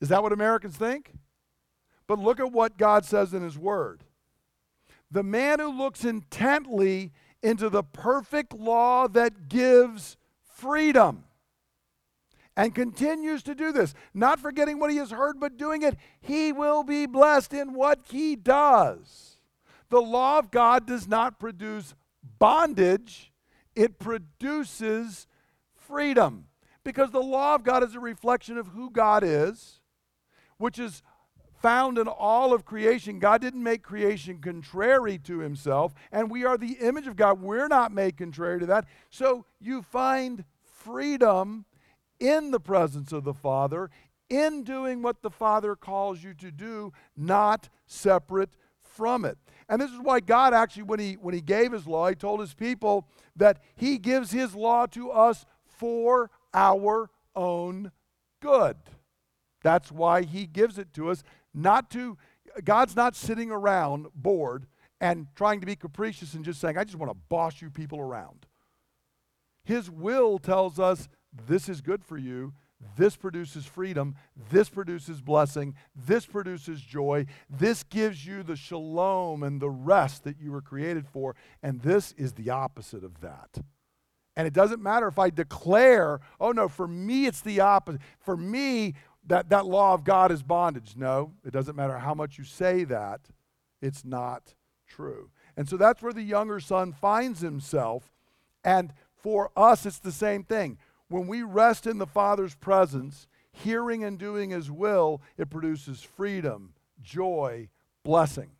[0.00, 1.12] Is that what Americans think?
[2.06, 4.02] But look at what God says in His Word.
[5.10, 11.24] The man who looks intently into the perfect law that gives freedom
[12.56, 16.52] and continues to do this, not forgetting what he has heard, but doing it, he
[16.52, 19.38] will be blessed in what he does.
[19.88, 21.94] The law of God does not produce
[22.38, 23.32] bondage,
[23.74, 25.26] it produces
[25.74, 26.46] freedom.
[26.84, 29.80] Because the law of God is a reflection of who God is,
[30.56, 31.02] which is
[31.60, 33.18] found in all of creation.
[33.18, 37.40] God didn't make creation contrary to himself, and we are the image of God.
[37.40, 38.86] We're not made contrary to that.
[39.10, 41.66] So you find freedom
[42.18, 43.90] in the presence of the Father,
[44.28, 48.50] in doing what the Father calls you to do, not separate
[48.82, 49.38] from it.
[49.68, 52.40] And this is why God actually, when he, when he gave his law, he told
[52.40, 57.92] his people that he gives his law to us for our own
[58.40, 58.76] good.
[59.62, 61.22] That's why he gives it to us,
[61.54, 62.16] not to,
[62.64, 64.66] God's not sitting around bored
[65.00, 68.00] and trying to be capricious and just saying, I just want to boss you people
[68.00, 68.46] around.
[69.64, 71.08] His will tells us
[71.46, 72.54] this is good for you.
[72.96, 74.16] This produces freedom.
[74.50, 75.74] This produces blessing.
[75.94, 77.26] This produces joy.
[77.48, 81.36] This gives you the shalom and the rest that you were created for.
[81.62, 83.58] And this is the opposite of that.
[84.36, 88.00] And it doesn't matter if I declare, oh no, for me it's the opposite.
[88.20, 88.94] For me,
[89.30, 90.94] that, that law of God is bondage.
[90.96, 93.20] No, it doesn't matter how much you say that,
[93.80, 94.54] it's not
[94.88, 95.30] true.
[95.56, 98.10] And so that's where the younger son finds himself.
[98.64, 100.78] And for us, it's the same thing.
[101.08, 106.74] When we rest in the Father's presence, hearing and doing His will, it produces freedom,
[107.00, 107.68] joy,
[108.02, 108.50] blessing.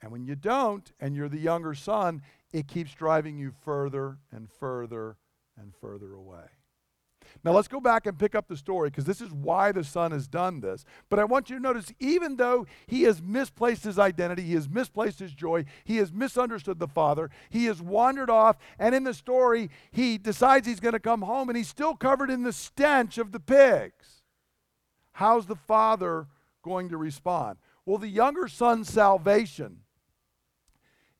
[0.00, 4.48] And when you don't, and you're the younger son, it keeps driving you further and
[4.50, 5.16] further
[5.60, 6.46] and further away.
[7.42, 10.12] Now let's go back and pick up the story because this is why the son
[10.12, 10.84] has done this.
[11.08, 14.68] But I want you to notice even though he has misplaced his identity, he has
[14.68, 19.14] misplaced his joy, he has misunderstood the father, he has wandered off, and in the
[19.14, 23.18] story, he decides he's going to come home and he's still covered in the stench
[23.18, 24.22] of the pigs.
[25.12, 26.26] How's the father
[26.62, 27.58] going to respond?
[27.86, 29.80] Well, the younger son's salvation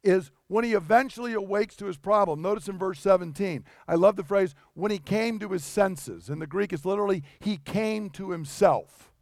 [0.04, 2.42] is when he eventually awakes to his problem.
[2.42, 6.28] Notice in verse 17, I love the phrase, when he came to his senses.
[6.28, 9.12] In the Greek, it's literally, he came to himself.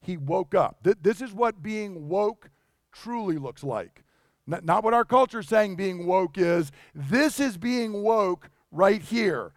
[0.00, 0.82] He woke up.
[0.82, 2.50] Th- this is what being woke
[2.92, 4.04] truly looks like.
[4.50, 6.72] N- not what our culture is saying being woke is.
[6.94, 9.52] This is being woke right here.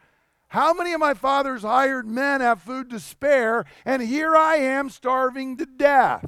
[0.50, 4.90] How many of my father's hired men have food to spare, and here I am
[4.90, 6.26] starving to death?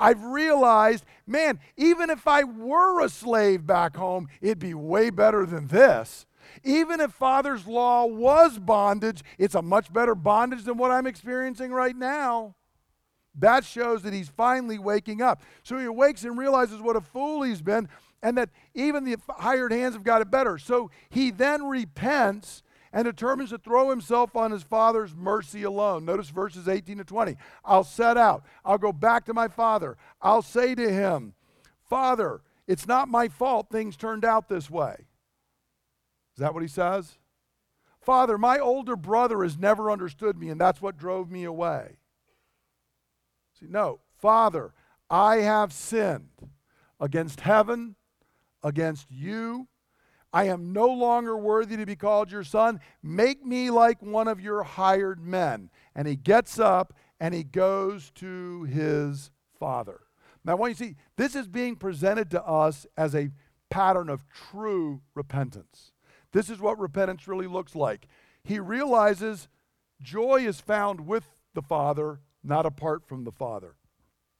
[0.00, 5.44] I've realized, man, even if I were a slave back home, it'd be way better
[5.44, 6.26] than this.
[6.64, 11.70] Even if Father's law was bondage, it's a much better bondage than what I'm experiencing
[11.70, 12.56] right now.
[13.38, 15.42] That shows that he's finally waking up.
[15.62, 17.88] So he awakes and realizes what a fool he's been,
[18.22, 20.58] and that even the hired hands have got it better.
[20.58, 26.04] So he then repents and determines to throw himself on his father's mercy alone.
[26.04, 27.36] Notice verses 18 to 20.
[27.64, 28.44] I'll set out.
[28.64, 29.96] I'll go back to my father.
[30.20, 31.34] I'll say to him,
[31.88, 34.96] Father, it's not my fault things turned out this way.
[36.36, 37.18] Is that what he says?
[38.00, 41.98] Father, my older brother has never understood me, and that's what drove me away.
[43.58, 44.72] See, no, Father,
[45.10, 46.30] I have sinned
[46.98, 47.96] against heaven,
[48.62, 49.68] against you,
[50.32, 52.80] I am no longer worthy to be called your son.
[53.02, 55.70] Make me like one of your hired men.
[55.94, 60.00] And he gets up and he goes to his father.
[60.44, 63.30] Now, want you see, this is being presented to us as a
[63.68, 65.92] pattern of true repentance.
[66.32, 68.06] This is what repentance really looks like.
[68.42, 69.48] He realizes
[70.00, 73.74] joy is found with the Father, not apart from the Father.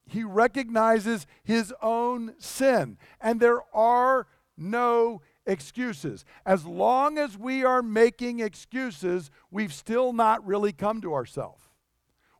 [0.07, 4.26] He recognizes his own sin, and there are
[4.57, 6.24] no excuses.
[6.46, 11.64] As long as we are making excuses, we've still not really come to ourselves.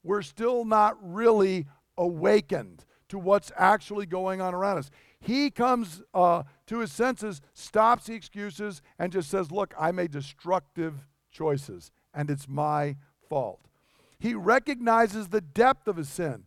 [0.03, 1.67] We're still not really
[1.99, 4.91] awakened to what's actually going on around us.
[5.21, 10.13] He comes uh, to his senses, stops the excuses, and just says, Look, I made
[10.13, 12.97] destructive choices, and it's my
[13.29, 13.61] fault.
[14.19, 16.45] He recognizes the depth of his sin.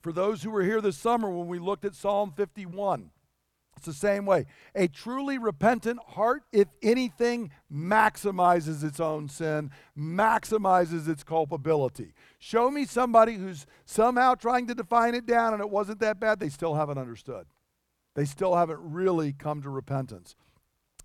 [0.00, 3.10] For those who were here this summer when we looked at Psalm 51,
[3.82, 4.46] it's the same way.
[4.76, 12.14] A truly repentant heart, if anything, maximizes its own sin, maximizes its culpability.
[12.38, 16.38] Show me somebody who's somehow trying to define it down and it wasn't that bad,
[16.38, 17.46] they still haven't understood.
[18.14, 20.36] They still haven't really come to repentance.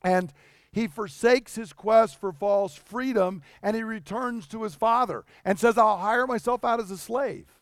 [0.04, 0.32] And
[0.72, 5.80] he forsakes his quest for false freedom and he returns to his father and says,
[5.80, 7.60] I'll hire myself out as a slave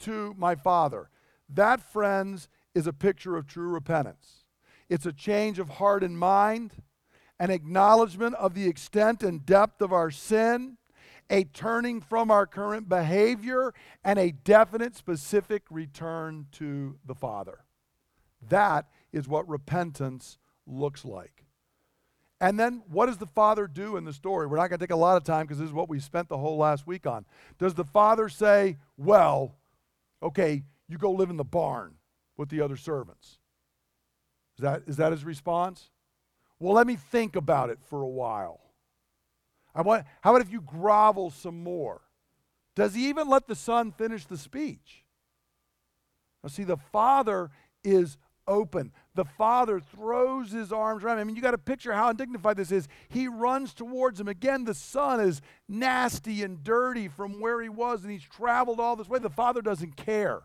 [0.00, 1.08] to my father.
[1.48, 4.44] That, friends, is a picture of true repentance.
[4.90, 6.72] It's a change of heart and mind,
[7.40, 10.76] an acknowledgement of the extent and depth of our sin,
[11.30, 13.72] a turning from our current behavior,
[14.04, 17.64] and a definite, specific return to the Father.
[18.48, 21.46] That is what repentance looks like.
[22.42, 24.46] And then what does the father do in the story?
[24.46, 26.28] We're not going to take a lot of time because this is what we spent
[26.28, 27.24] the whole last week on.
[27.58, 29.54] Does the father say, Well,
[30.22, 31.95] okay, you go live in the barn?
[32.36, 33.38] With the other servants.
[34.58, 35.90] Is that, is that his response?
[36.58, 38.60] Well, let me think about it for a while.
[39.74, 42.00] I want, how about if you grovel some more?
[42.74, 45.04] Does he even let the son finish the speech?
[46.42, 47.50] Now, see, the father
[47.84, 48.16] is
[48.48, 48.92] open.
[49.14, 51.22] The father throws his arms around him.
[51.22, 52.88] I mean, you got to picture how undignified this is.
[53.08, 54.28] He runs towards him.
[54.28, 58.96] Again, the son is nasty and dirty from where he was, and he's traveled all
[58.96, 59.18] this way.
[59.18, 60.42] The father doesn't care.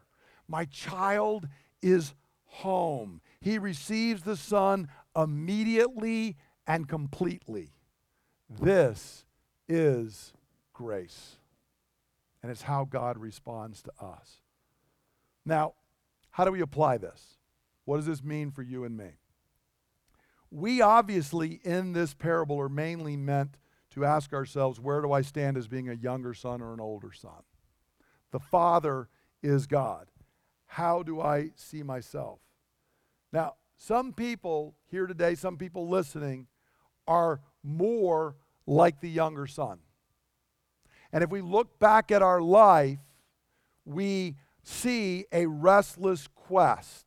[0.48, 1.48] My child
[1.82, 2.14] is
[2.46, 3.22] home.
[3.40, 7.74] He receives the Son immediately and completely.
[8.50, 9.26] This
[9.68, 10.34] is
[10.74, 11.38] grace.
[12.44, 14.42] And it's how God responds to us.
[15.46, 15.74] Now,
[16.32, 17.38] how do we apply this?
[17.86, 19.12] What does this mean for you and me?
[20.50, 23.58] We obviously, in this parable, are mainly meant
[23.92, 27.12] to ask ourselves where do I stand as being a younger son or an older
[27.12, 27.44] son?
[28.32, 29.08] The Father
[29.42, 30.11] is God.
[30.72, 32.40] How do I see myself?
[33.34, 36.48] Now, some people here today, some people listening,
[37.06, 39.80] are more like the younger son.
[41.12, 43.00] And if we look back at our life,
[43.84, 47.06] we see a restless quest,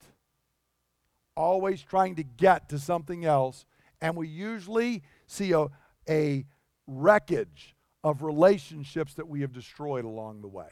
[1.34, 3.64] always trying to get to something else.
[4.02, 5.68] And we usually see a,
[6.06, 6.44] a
[6.86, 10.68] wreckage of relationships that we have destroyed along the way.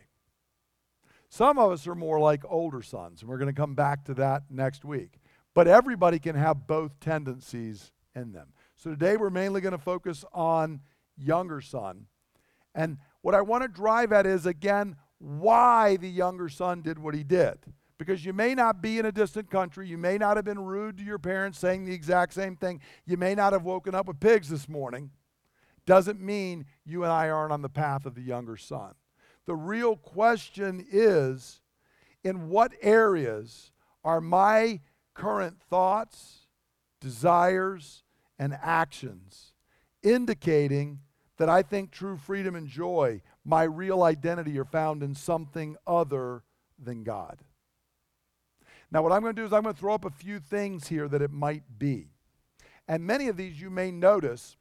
[1.33, 4.13] Some of us are more like older sons, and we're going to come back to
[4.15, 5.15] that next week.
[5.55, 8.49] But everybody can have both tendencies in them.
[8.77, 10.81] So today we're mainly going to focus on
[11.17, 12.05] younger son.
[12.75, 17.15] And what I want to drive at is again why the younger son did what
[17.15, 17.61] he did.
[17.97, 19.89] Because you may not be in a distant country.
[19.89, 22.83] You may not have been rude to your parents saying the exact same thing.
[23.07, 25.09] You may not have woken up with pigs this morning.
[25.87, 28.93] Doesn't mean you and I aren't on the path of the younger son.
[29.47, 31.61] The real question is
[32.23, 33.73] in what areas
[34.05, 34.81] are my
[35.15, 36.47] current thoughts,
[37.01, 38.05] desires,
[38.39, 39.53] and actions
[40.03, 41.01] indicating
[41.39, 46.43] that I think true freedom and joy, my real identity, are found in something other
[46.79, 47.41] than God?
[48.91, 50.89] Now, what I'm going to do is I'm going to throw up a few things
[50.89, 52.09] here that it might be.
[52.87, 54.57] And many of these you may notice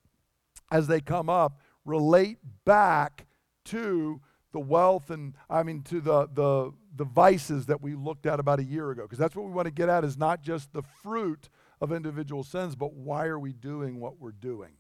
[0.72, 3.28] as they come up relate back
[3.66, 4.22] to
[4.52, 8.60] the wealth and I mean to the the the vices that we looked at about
[8.60, 9.04] a year ago.
[9.04, 11.50] Because that's what we want to get at is not just the fruit
[11.80, 14.72] of individual sins but why are we doing what we're doing?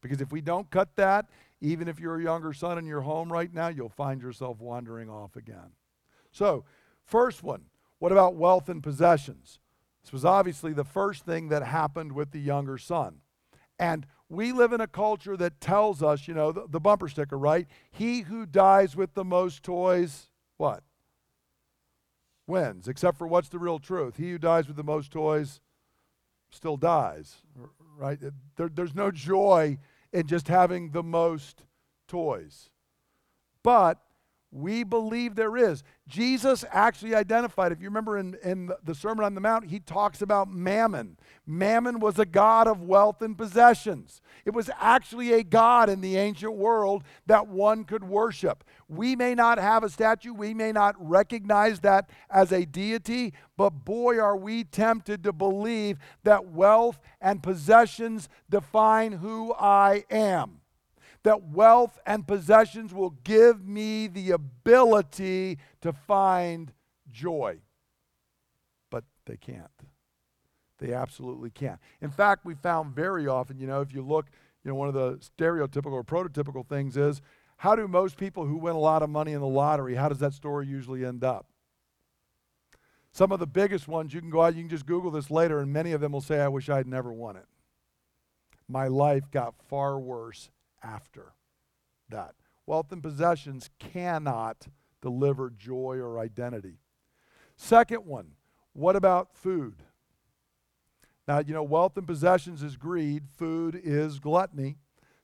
[0.00, 1.26] Because if we don't cut that
[1.60, 5.08] even if you're a younger son in your home right now you'll find yourself wandering
[5.08, 5.72] off again.
[6.30, 6.64] So
[7.04, 7.64] first one
[7.98, 9.58] what about wealth and possessions?
[10.02, 13.20] This was obviously the first thing that happened with the younger son.
[13.78, 17.38] And we live in a culture that tells us, you know, the, the, bumper sticker,
[17.38, 17.66] right?
[17.90, 20.82] He who dies with the most toys, what?
[22.46, 22.88] Wins.
[22.88, 24.16] Except for what's the real truth?
[24.16, 25.60] He who dies with the most toys
[26.50, 27.36] still dies,
[27.96, 28.18] right?
[28.56, 29.78] There, there's no joy
[30.12, 31.64] in just having the most
[32.06, 32.70] toys.
[33.62, 33.98] But
[34.54, 35.82] we believe there is.
[36.06, 40.22] Jesus actually identified, if you remember in, in the Sermon on the Mount, he talks
[40.22, 41.16] about mammon.
[41.44, 44.22] Mammon was a god of wealth and possessions.
[44.44, 48.62] It was actually a god in the ancient world that one could worship.
[48.88, 53.70] We may not have a statue, we may not recognize that as a deity, but
[53.70, 60.60] boy, are we tempted to believe that wealth and possessions define who I am
[61.24, 66.72] that wealth and possessions will give me the ability to find
[67.10, 67.58] joy.
[68.90, 69.70] But they can't.
[70.78, 71.80] They absolutely can't.
[72.00, 74.26] In fact, we found very often, you know, if you look,
[74.62, 77.22] you know, one of the stereotypical or prototypical things is
[77.56, 80.18] how do most people who win a lot of money in the lottery, how does
[80.18, 81.46] that story usually end up?
[83.12, 85.60] Some of the biggest ones, you can go out, you can just Google this later,
[85.60, 87.46] and many of them will say, I wish I'd never won it.
[88.68, 90.50] My life got far worse
[90.84, 91.32] after
[92.10, 92.34] that.
[92.66, 94.68] Wealth and possessions cannot
[95.02, 96.78] deliver joy or identity.
[97.56, 98.32] Second one,
[98.72, 99.82] what about food?
[101.26, 104.76] Now, you know, wealth and possessions is greed, food is gluttony.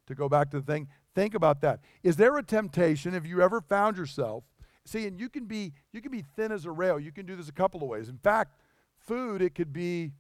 [0.06, 1.80] To go back to the thing, think about that.
[2.02, 4.42] Is there a temptation, if you ever found yourself,
[4.84, 6.98] see, and you can be you can be thin as a rail.
[6.98, 8.08] You can do this a couple of ways.
[8.08, 8.60] In fact,
[8.98, 10.12] food, it could be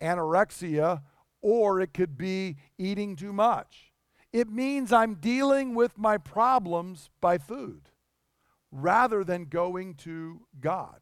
[0.00, 1.02] anorexia
[1.42, 3.92] or it could be eating too much.
[4.36, 7.88] It means I'm dealing with my problems by food
[8.70, 11.00] rather than going to God.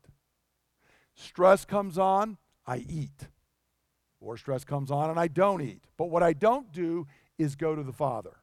[1.17, 3.27] Stress comes on, I eat.
[4.21, 5.83] Or stress comes on and I don't eat.
[5.97, 8.37] But what I don't do is go to the Father.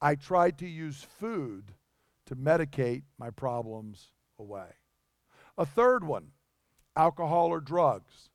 [0.00, 1.72] I try to use food
[2.26, 4.68] to medicate my problems away.
[5.58, 6.28] A third one,
[6.94, 8.30] alcohol or drugs.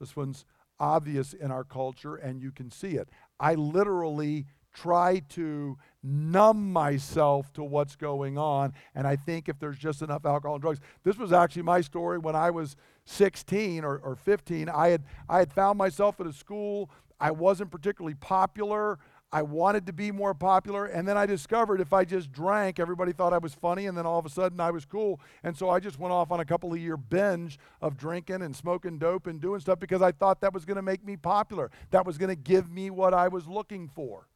[0.00, 0.44] This one's
[0.80, 3.08] obvious in our culture and you can see it.
[3.40, 8.72] I literally try to numb myself to what's going on.
[8.94, 12.18] And I think if there's just enough alcohol and drugs, this was actually my story
[12.18, 12.76] when I was
[13.06, 14.68] 16 or, or 15.
[14.68, 16.90] I had, I had found myself at a school.
[17.20, 18.98] I wasn't particularly popular.
[19.30, 20.86] I wanted to be more popular.
[20.86, 23.86] And then I discovered if I just drank, everybody thought I was funny.
[23.86, 25.20] And then all of a sudden I was cool.
[25.42, 28.56] And so I just went off on a couple of year binge of drinking and
[28.56, 31.70] smoking dope and doing stuff because I thought that was going to make me popular.
[31.90, 34.28] That was going to give me what I was looking for.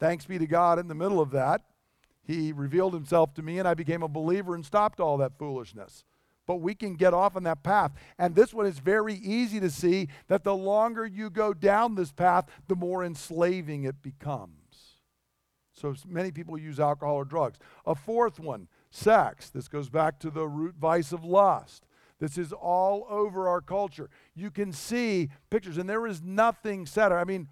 [0.00, 1.62] Thanks be to God in the middle of that.
[2.24, 6.04] He revealed himself to me and I became a believer and stopped all that foolishness
[6.48, 7.92] but we can get off on that path.
[8.18, 12.10] And this one is very easy to see that the longer you go down this
[12.10, 14.54] path, the more enslaving it becomes.
[15.74, 17.58] So many people use alcohol or drugs.
[17.86, 19.50] A fourth one, sex.
[19.50, 21.84] This goes back to the root vice of lust.
[22.18, 24.08] This is all over our culture.
[24.34, 27.18] You can see pictures, and there is nothing sadder.
[27.18, 27.48] I mean,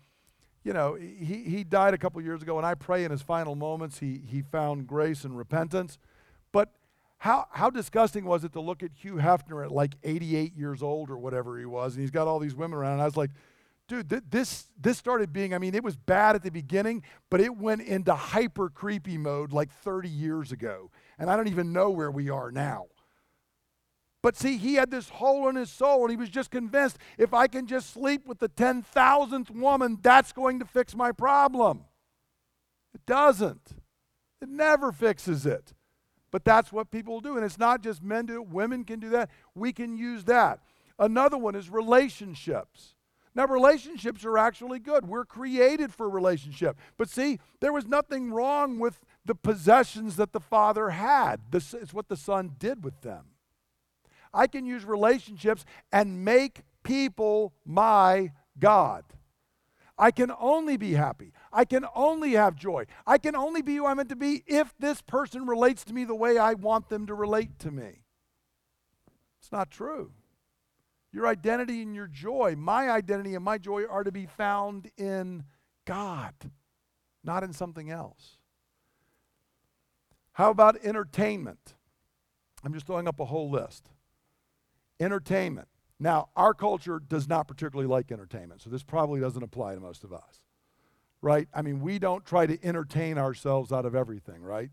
[0.65, 3.55] you know, he, he died a couple years ago, and I pray in his final
[3.57, 5.99] moments he, he found grace and repentance.
[6.51, 6.73] But
[7.27, 11.11] how, how disgusting was it to look at Hugh Hefner at like 88 years old
[11.11, 12.93] or whatever he was, and he's got all these women around.
[12.93, 13.31] And I was like,
[13.89, 15.53] dude, th- this this started being.
[15.53, 19.53] I mean, it was bad at the beginning, but it went into hyper creepy mode
[19.53, 22.87] like 30 years ago, and I don't even know where we are now.
[24.23, 27.35] But see, he had this hole in his soul, and he was just convinced if
[27.35, 31.85] I can just sleep with the 10,000th woman, that's going to fix my problem.
[32.95, 33.73] It doesn't,
[34.41, 35.75] it never fixes it.
[36.31, 37.37] But that's what people do.
[37.37, 39.31] And it's not just men do it, women can do that.
[39.55, 40.61] We can use that.
[40.99, 42.95] Another one is relationships.
[43.35, 45.07] Now, relationships are actually good.
[45.07, 46.79] We're created for relationship.
[46.97, 51.41] But see, there was nothing wrong with the possessions that the father had.
[51.51, 53.27] This is what the son did with them.
[54.33, 59.05] I can use relationships and make people my God.
[59.99, 61.33] I can only be happy.
[61.53, 62.85] I can only have joy.
[63.07, 66.05] I can only be who I'm meant to be if this person relates to me
[66.05, 68.03] the way I want them to relate to me.
[69.41, 70.13] It's not true.
[71.13, 75.45] Your identity and your joy, my identity and my joy, are to be found in
[75.87, 76.35] God,
[77.25, 78.37] not in something else.
[80.33, 81.75] How about entertainment?
[82.63, 83.89] I'm just throwing up a whole list.
[85.01, 85.69] Entertainment.
[85.99, 90.05] Now, our culture does not particularly like entertainment, so this probably doesn't apply to most
[90.05, 90.43] of us.
[91.23, 91.49] Right?
[91.55, 94.71] I mean, we don't try to entertain ourselves out of everything, right?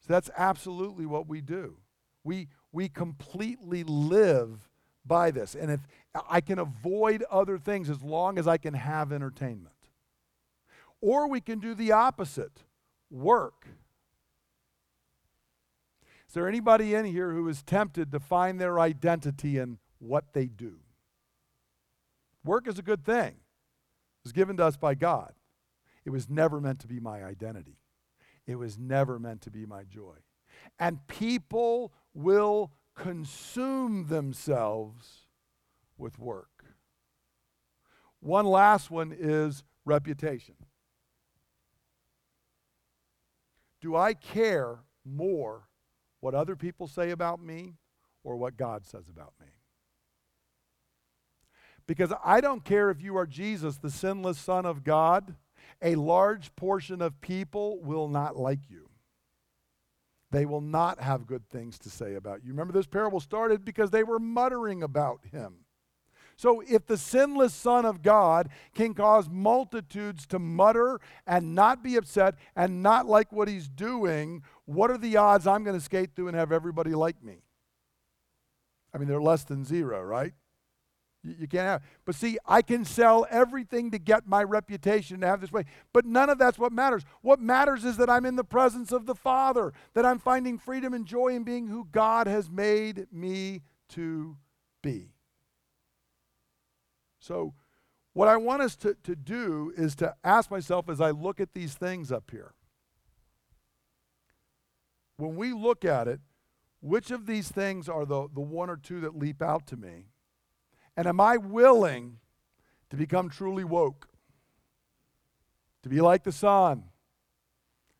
[0.00, 1.76] So that's absolutely what we do.
[2.24, 4.68] We, we completely live
[5.06, 5.54] by this.
[5.54, 5.80] And if
[6.28, 9.74] I can avoid other things as long as I can have entertainment.
[11.00, 12.64] Or we can do the opposite
[13.10, 13.66] work.
[16.32, 20.46] Is there anybody in here who is tempted to find their identity in what they
[20.46, 20.76] do?
[22.42, 23.32] Work is a good thing.
[23.32, 25.34] It was given to us by God.
[26.06, 27.76] It was never meant to be my identity.
[28.46, 30.14] It was never meant to be my joy.
[30.78, 35.26] And people will consume themselves
[35.98, 36.64] with work.
[38.20, 40.54] One last one is reputation.
[43.82, 45.68] Do I care more
[46.22, 47.74] what other people say about me
[48.22, 49.48] or what God says about me.
[51.88, 55.34] Because I don't care if you are Jesus, the sinless Son of God,
[55.82, 58.88] a large portion of people will not like you.
[60.30, 62.52] They will not have good things to say about you.
[62.52, 65.64] Remember, this parable started because they were muttering about him.
[66.36, 71.96] So, if the sinless Son of God can cause multitudes to mutter and not be
[71.96, 76.10] upset and not like what he's doing, what are the odds I'm going to skate
[76.14, 77.38] through and have everybody like me?
[78.94, 80.34] I mean, they're less than zero, right?
[81.22, 81.82] You, you can't have.
[82.04, 85.64] But see, I can sell everything to get my reputation to have this way.
[85.92, 87.04] But none of that's what matters.
[87.22, 90.94] What matters is that I'm in the presence of the Father, that I'm finding freedom
[90.94, 94.36] and joy in being who God has made me to
[94.82, 95.10] be.
[97.18, 97.54] So,
[98.14, 101.54] what I want us to, to do is to ask myself as I look at
[101.54, 102.52] these things up here
[105.16, 106.20] when we look at it,
[106.80, 110.06] which of these things are the, the one or two that leap out to me?
[110.96, 112.18] And am I willing
[112.90, 114.08] to become truly woke?
[115.82, 116.84] To be like the son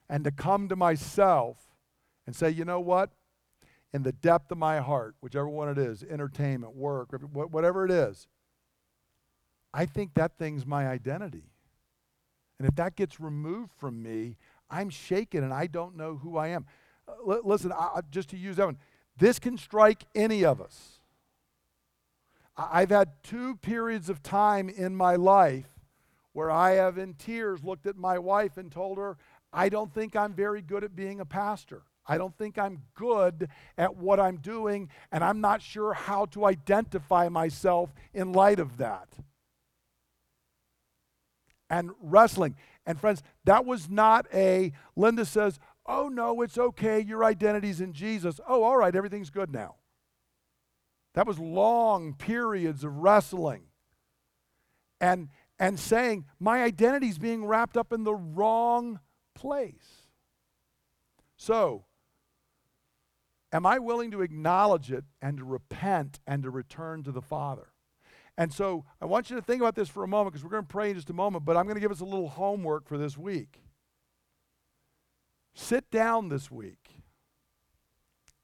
[0.08, 1.58] And to come to myself
[2.26, 3.10] and say, you know what?
[3.92, 8.26] In the depth of my heart, whichever one it is entertainment, work, whatever it is
[9.74, 11.44] I think that thing's my identity.
[12.58, 14.36] And if that gets removed from me,
[14.70, 16.66] I'm shaken and I don't know who I am.
[17.24, 18.78] Listen, I, just to use that one,
[19.16, 21.00] this can strike any of us.
[22.56, 25.68] I've had two periods of time in my life
[26.32, 29.16] where I have, in tears, looked at my wife and told her,
[29.52, 31.82] I don't think I'm very good at being a pastor.
[32.06, 33.48] I don't think I'm good
[33.78, 38.78] at what I'm doing, and I'm not sure how to identify myself in light of
[38.78, 39.08] that.
[41.70, 42.56] And wrestling.
[42.86, 47.00] And friends, that was not a, Linda says, Oh, no, it's okay.
[47.00, 48.40] Your identity's in Jesus.
[48.46, 49.76] Oh, all right, everything's good now.
[51.14, 53.64] That was long periods of wrestling
[55.00, 55.28] and,
[55.58, 59.00] and saying, My identity's being wrapped up in the wrong
[59.34, 60.06] place.
[61.36, 61.84] So,
[63.52, 67.72] am I willing to acknowledge it and to repent and to return to the Father?
[68.38, 70.62] And so, I want you to think about this for a moment because we're going
[70.62, 72.86] to pray in just a moment, but I'm going to give us a little homework
[72.86, 73.58] for this week
[75.54, 77.00] sit down this week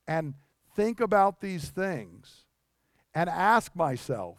[0.07, 0.35] and
[0.75, 2.45] think about these things
[3.15, 4.39] and ask myself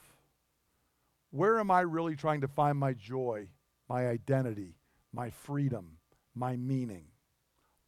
[1.32, 3.50] where am I really trying to find my joy,
[3.88, 4.78] my identity,
[5.14, 5.98] my freedom,
[6.34, 7.06] my meaning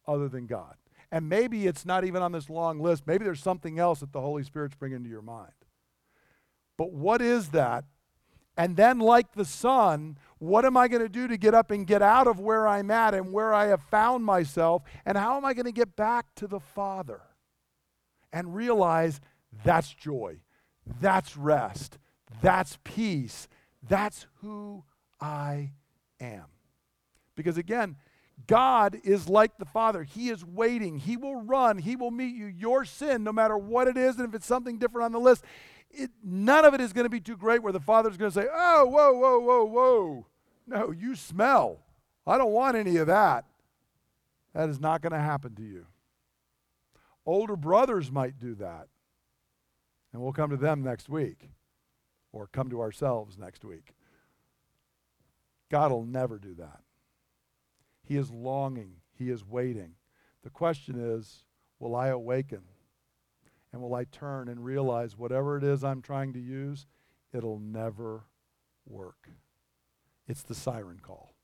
[0.06, 0.76] other than God?
[1.10, 3.06] And maybe it's not even on this long list.
[3.06, 5.52] Maybe there's something else that the Holy Spirit's bringing to your mind.
[6.78, 7.84] But what is that?
[8.56, 11.86] And then, like the son, what am I going to do to get up and
[11.86, 14.82] get out of where I'm at and where I have found myself?
[15.06, 17.22] And how am I going to get back to the Father
[18.32, 19.20] and realize
[19.64, 20.40] that's joy,
[21.00, 21.98] that's rest,
[22.42, 23.48] that's peace,
[23.88, 24.84] that's who
[25.20, 25.72] I
[26.20, 26.44] am?
[27.36, 27.96] Because again,
[28.46, 30.02] God is like the Father.
[30.02, 30.98] He is waiting.
[30.98, 31.78] He will run.
[31.78, 32.46] He will meet you.
[32.46, 35.44] Your sin, no matter what it is, and if it's something different on the list,
[35.92, 38.40] it, none of it is going to be too great where the Father's going to
[38.40, 40.26] say, Oh, whoa, whoa, whoa, whoa.
[40.66, 41.80] No, you smell.
[42.26, 43.44] I don't want any of that.
[44.54, 45.86] That is not going to happen to you.
[47.24, 48.88] Older brothers might do that.
[50.12, 51.50] And we'll come to them next week
[52.32, 53.94] or come to ourselves next week.
[55.70, 56.80] God will never do that.
[58.02, 59.94] He is longing, He is waiting.
[60.42, 61.44] The question is
[61.78, 62.62] will I awaken?
[63.72, 66.86] And will I turn and realize whatever it is I'm trying to use,
[67.32, 68.24] it'll never
[68.86, 69.28] work?
[70.28, 71.34] It's the siren call.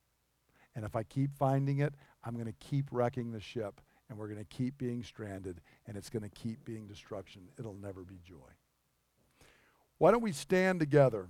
[0.74, 4.28] And if I keep finding it, I'm going to keep wrecking the ship, and we're
[4.28, 7.42] going to keep being stranded, and it's going to keep being destruction.
[7.58, 8.52] It'll never be joy.
[9.96, 11.28] Why don't we stand together?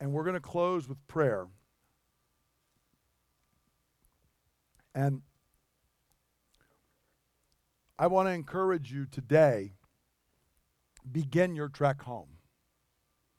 [0.00, 1.46] And we're going to close with prayer.
[4.94, 5.22] And
[7.98, 9.72] I want to encourage you today
[11.10, 12.28] begin your trek home,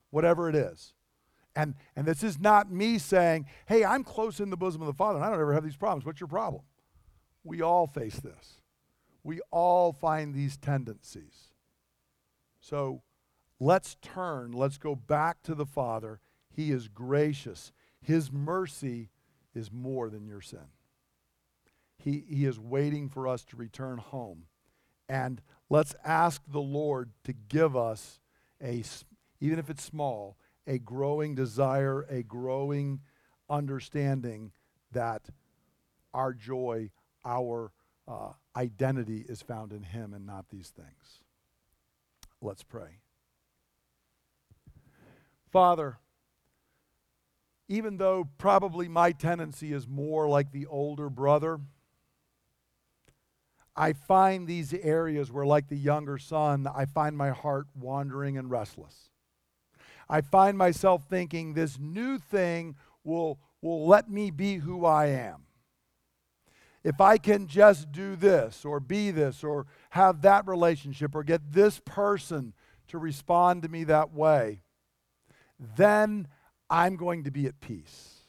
[0.10, 0.93] whatever it is.
[1.55, 4.93] And, and this is not me saying, hey, I'm close in the bosom of the
[4.93, 6.05] Father and I don't ever have these problems.
[6.05, 6.64] What's your problem?
[7.43, 8.62] We all face this.
[9.24, 11.53] We all find these tendencies.
[12.62, 13.01] So
[13.60, 16.20] let's turn, let's go back to the Father.
[16.49, 19.10] He is gracious, His mercy
[19.53, 20.68] is more than your sin.
[22.08, 24.43] He, he is waiting for us to return home.
[25.10, 28.22] And let's ask the Lord to give us
[28.64, 28.82] a,
[29.41, 33.01] even if it's small, a growing desire, a growing
[33.49, 34.53] understanding
[34.93, 35.24] that
[36.14, 36.91] our joy,
[37.26, 37.74] our
[38.08, 41.20] uh, identity is found in Him and not these things.
[42.41, 43.01] Let's pray.
[45.51, 45.97] Father,
[47.68, 51.60] even though probably my tendency is more like the older brother,
[53.78, 58.49] I find these areas where, like the younger son, I find my heart wandering and
[58.49, 59.11] restless.
[60.09, 65.43] I find myself thinking this new thing will, will let me be who I am.
[66.84, 71.51] If I can just do this or be this or have that relationship or get
[71.51, 72.53] this person
[72.88, 74.61] to respond to me that way,
[75.75, 76.28] then
[76.69, 78.21] I'm going to be at peace.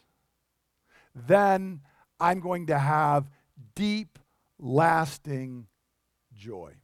[1.15, 1.81] Then
[2.21, 3.31] I'm going to have
[3.75, 4.19] deep
[4.59, 5.67] lasting
[6.35, 6.75] joy.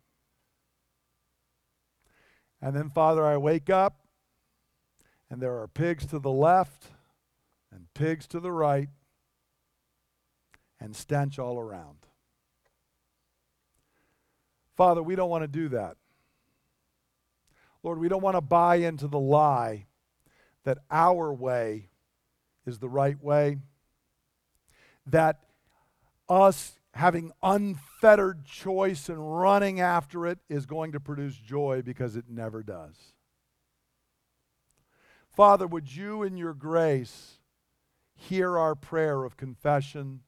[2.60, 4.00] And then, Father, I wake up
[5.30, 6.86] and there are pigs to the left
[7.72, 8.88] and pigs to the right
[10.80, 11.98] and stench all around.
[14.76, 15.96] Father, we don't want to do that.
[17.82, 19.86] Lord, we don't want to buy into the lie
[20.64, 21.90] that our way
[22.66, 23.58] is the right way,
[25.06, 25.44] that
[26.28, 32.26] us having unfettered choice and running after it is going to produce joy because it
[32.28, 33.12] never does.
[35.34, 37.38] Father, would you, in your grace,
[38.14, 40.20] hear our prayer of confession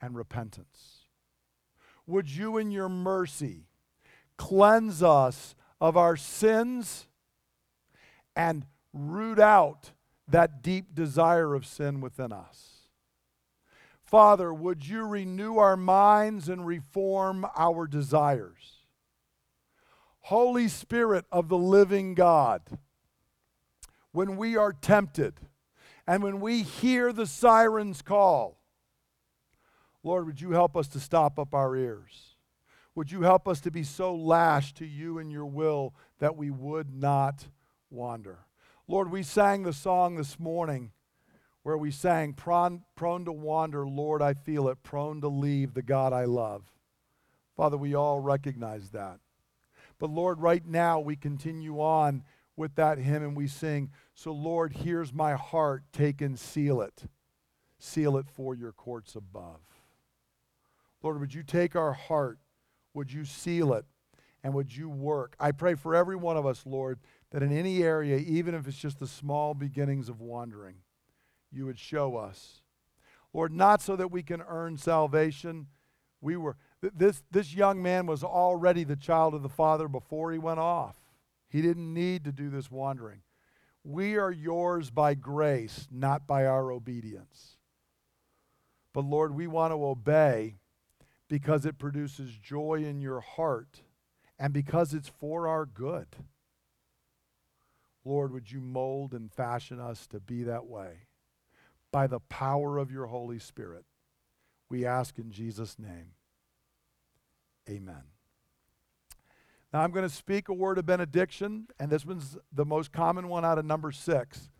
[0.00, 1.08] and repentance?
[2.06, 3.66] Would you, in your mercy,
[4.36, 7.08] cleanse us of our sins
[8.36, 9.90] and root out
[10.28, 12.75] that deep desire of sin within us?
[14.06, 18.84] Father, would you renew our minds and reform our desires?
[20.20, 22.62] Holy Spirit of the living God,
[24.12, 25.34] when we are tempted
[26.06, 28.60] and when we hear the siren's call,
[30.04, 32.36] Lord, would you help us to stop up our ears?
[32.94, 36.50] Would you help us to be so lashed to you and your will that we
[36.50, 37.48] would not
[37.90, 38.46] wander?
[38.86, 40.92] Lord, we sang the song this morning
[41.66, 42.84] where we sang, prone,
[43.24, 46.62] to wander, Lord, I feel it, prone to leave the God I love.
[47.56, 49.18] Father, we all recognize that.
[49.98, 52.22] But Lord, right now we continue on
[52.56, 57.08] with that hymn and we sing, So Lord, here's my heart, take and seal it.
[57.80, 59.58] Seal it for your courts above.
[61.02, 62.38] Lord, would you take our heart,
[62.94, 63.86] would you seal it,
[64.44, 65.34] and would you work?
[65.40, 67.00] I pray for every one of us, Lord,
[67.32, 70.76] that in any area, even if it's just the small beginnings of wandering,
[71.52, 72.60] you would show us.
[73.32, 75.66] Lord, not so that we can earn salvation.
[76.20, 80.38] We were this this young man was already the child of the Father before he
[80.38, 80.96] went off.
[81.48, 83.20] He didn't need to do this wandering.
[83.84, 87.56] We are yours by grace, not by our obedience.
[88.92, 90.56] But Lord, we want to obey
[91.28, 93.82] because it produces joy in your heart
[94.38, 96.08] and because it's for our good.
[98.04, 101.05] Lord, would you mold and fashion us to be that way
[101.92, 103.84] by the power of your Holy Spirit?
[104.68, 106.12] We ask in Jesus' name.
[107.68, 108.02] Amen.
[109.72, 113.28] Now I'm going to speak a word of benediction, and this one's the most common
[113.28, 114.50] one out of number six,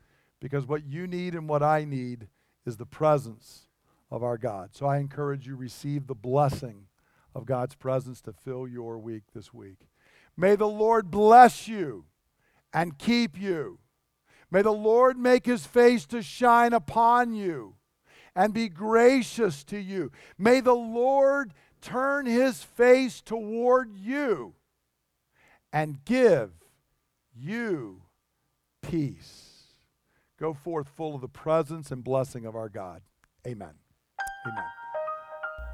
[0.41, 2.29] because what you need and what I need
[2.65, 3.69] is the presence
[4.11, 4.75] of our God.
[4.75, 6.87] So I encourage you receive the blessing
[7.35, 9.89] of God's presence to fill your week this week.
[10.37, 12.05] May the Lord bless you
[12.73, 13.79] and keep you.
[14.51, 17.75] May the Lord make his face to shine upon you
[18.35, 20.13] and be gracious to you.
[20.39, 24.55] May the Lord turn his face toward you
[25.73, 26.51] and give
[27.35, 28.03] you
[28.83, 29.75] peace.
[30.39, 33.03] Go forth full of the presence and blessing of our God.
[33.47, 33.75] Amen.
[34.47, 34.65] Amen.